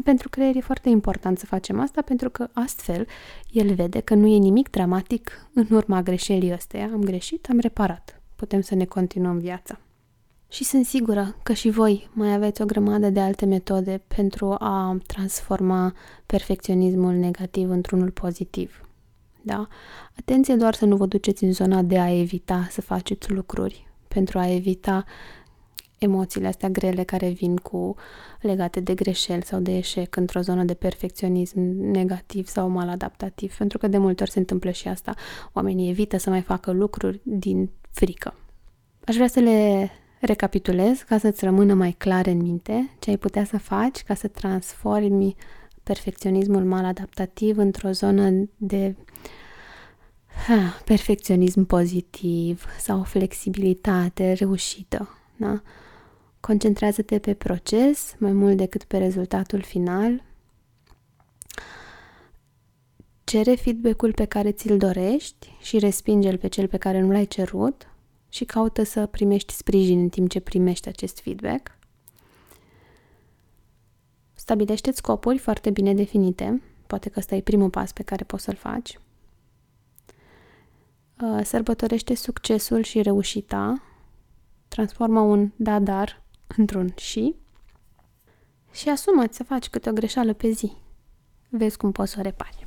Pentru 0.04 0.30
creier 0.30 0.56
e 0.56 0.60
foarte 0.60 0.90
important 0.90 1.40
să 1.40 1.46
facem 1.46 1.80
asta 1.80 2.02
pentru 2.02 2.30
că 2.30 2.48
astfel 2.54 3.08
el 3.52 3.74
vede 3.74 4.00
că 4.00 4.14
nu 4.14 4.28
e 4.28 4.38
nimic 4.38 4.70
dramatic 4.70 5.48
în 5.54 5.68
urma 5.72 6.02
greșelii 6.02 6.54
ăsteia. 6.54 6.90
Am 6.94 7.02
greșit, 7.02 7.48
am 7.50 7.60
reparat. 7.60 8.22
Putem 8.36 8.62
să 8.62 8.76
ne 8.76 8.86
continuăm 8.86 9.38
viața. 9.38 9.80
Și 10.50 10.64
sunt 10.64 10.86
sigură 10.86 11.36
că 11.44 11.54
și 11.54 11.70
voi 11.70 12.10
mai 12.14 12.34
aveți 12.34 12.62
o 12.62 12.66
grămadă 12.66 13.10
de 13.10 13.20
alte 13.20 13.46
metode 13.46 14.04
pentru 14.08 14.56
a 14.60 14.98
transforma 15.06 15.94
perfecționismul 16.26 17.14
negativ 17.14 17.70
într-unul 17.70 18.12
pozitiv. 18.12 18.82
Da? 19.42 19.68
Atenție 20.20 20.56
doar 20.56 20.74
să 20.74 20.86
nu 20.86 20.96
vă 20.96 21.06
duceți 21.06 21.44
în 21.44 21.52
zona 21.52 21.82
de 21.82 22.00
a 22.00 22.20
evita 22.20 22.68
să 22.70 22.82
faceți 22.82 23.32
lucruri, 23.32 23.88
pentru 24.08 24.40
a 24.40 24.52
evita 24.52 25.04
emoțiile 25.98 26.48
astea 26.48 26.70
grele 26.70 27.04
care 27.04 27.30
vin 27.30 27.56
cu 27.56 27.96
legate 28.42 28.80
de 28.80 28.94
greșeli 28.94 29.44
sau 29.44 29.60
de 29.60 29.78
eșec 29.78 30.16
într-o 30.16 30.40
zonă 30.40 30.64
de 30.64 30.74
perfecționism 30.74 31.60
negativ 31.80 32.48
sau 32.48 32.70
maladaptativ, 32.70 33.58
pentru 33.58 33.78
că 33.78 33.88
de 33.88 33.98
multe 33.98 34.24
ori 34.24 34.32
se 34.32 34.40
întâmplă 34.40 34.72
și 34.72 34.88
asta. 34.88 35.14
Oamenii 35.54 35.90
evită 35.90 36.18
să 36.18 36.30
mai 36.30 36.42
facă 36.42 36.72
lucruri 36.72 37.22
din 37.24 37.70
frică. 37.92 38.34
Aș 39.06 39.16
vrea 39.16 39.28
să 39.28 39.40
le 39.40 39.90
recapitulez 40.20 41.02
ca 41.02 41.18
să-ți 41.18 41.44
rămână 41.44 41.74
mai 41.74 41.92
clar 41.92 42.26
în 42.26 42.38
minte 42.38 42.90
ce 43.00 43.10
ai 43.10 43.18
putea 43.18 43.46
să 43.46 43.58
faci 43.58 44.04
ca 44.04 44.14
să 44.14 44.28
transformi 44.28 45.36
perfecționismul 45.84 46.64
maladaptativ 46.64 47.58
într-o 47.58 47.92
zonă 47.92 48.50
de 48.58 48.96
ha, 50.48 50.82
perfecționism 50.86 51.66
pozitiv 51.66 52.66
sau 52.80 53.04
flexibilitate 53.04 54.34
reușită. 54.34 55.10
Da? 55.36 55.62
Concentrează-te 56.40 57.20
pe 57.20 57.34
proces 57.34 58.16
mai 58.18 58.32
mult 58.32 58.58
decât 58.58 58.84
pe 58.84 58.98
rezultatul 58.98 59.62
final. 59.62 60.24
Cere 63.24 63.56
feedback-ul 63.56 64.14
pe 64.14 64.26
care 64.26 64.52
ți-l 64.52 64.78
dorești 64.78 65.52
și 65.62 65.80
respinge-l 65.80 66.38
pe 66.38 66.48
cel 66.48 66.68
pe 66.68 66.78
care 66.78 67.00
nu 67.00 67.12
l-ai 67.12 67.26
cerut 67.26 67.88
și 68.38 68.46
caută 68.46 68.84
să 68.84 69.06
primești 69.06 69.54
sprijin 69.54 70.00
în 70.00 70.10
timp 70.10 70.30
ce 70.30 70.40
primești 70.40 70.88
acest 70.88 71.20
feedback. 71.20 71.78
Stabilește 74.34 74.92
scopuri 74.92 75.38
foarte 75.38 75.70
bine 75.70 75.94
definite. 75.94 76.62
Poate 76.88 77.10
că 77.10 77.20
ăsta 77.20 77.36
e 77.36 77.42
primul 77.42 77.70
pas 77.70 77.92
pe 77.92 78.04
care 78.04 78.24
poți 78.24 78.44
să-l 78.44 78.56
faci. 78.56 79.00
Uh, 81.22 81.44
sărbătorește 81.44 82.16
succesul 82.16 82.84
și 82.84 83.02
reușita. 83.02 83.84
Transformă 84.68 85.20
un 85.20 85.52
da, 85.56 85.80
dar 85.80 86.22
într-un 86.58 86.94
și. 86.96 87.36
Și 88.72 88.90
asumă 88.90 89.24
să 89.32 89.44
faci 89.44 89.70
câte 89.70 89.90
o 89.90 89.94
greșeală 89.94 90.34
pe 90.34 90.50
zi. 90.50 90.72
Vezi 91.50 91.78
cum 91.78 91.92
poți 91.92 92.12
să 92.12 92.20
o 92.20 92.22
repari. 92.22 92.66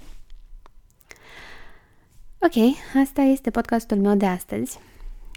Ok, 2.38 2.54
asta 3.02 3.20
este 3.20 3.50
podcastul 3.50 3.96
meu 3.96 4.14
de 4.14 4.26
astăzi. 4.26 4.78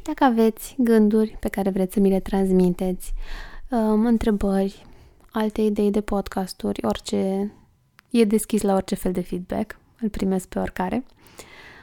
Dacă 0.04 0.24
aveți 0.24 0.76
gânduri 0.78 1.38
pe 1.40 1.50
care 1.50 1.70
vreți 1.70 1.94
să 1.94 2.00
mi 2.00 2.10
le 2.10 2.20
transmiteți, 2.20 3.14
um, 3.70 4.06
întrebări, 4.06 4.86
alte 5.32 5.62
idei 5.62 5.92
de 5.92 6.02
podcasturi, 6.02 6.86
orice, 6.86 7.52
e 8.10 8.24
deschis 8.24 8.62
la 8.62 8.74
orice 8.74 8.96
fel 8.96 9.12
de 9.12 9.22
feedback, 9.22 9.78
îl 10.00 10.10
primesc 10.10 10.48
pe 10.48 10.60
oricare. 10.60 11.06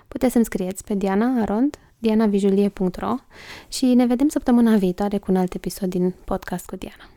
Puteți 0.08 0.32
să-mi 0.32 0.44
scrieți 0.44 0.84
pe 0.84 0.94
Diana 0.94 1.40
Arond, 1.40 1.76
dianavijulie.ro 1.98 3.14
și 3.68 3.94
ne 3.94 4.06
vedem 4.06 4.28
săptămâna 4.28 4.76
viitoare 4.76 5.18
cu 5.18 5.30
un 5.30 5.36
alt 5.36 5.54
episod 5.54 5.88
din 5.88 6.14
Podcast 6.24 6.66
cu 6.66 6.76
Diana. 6.76 7.08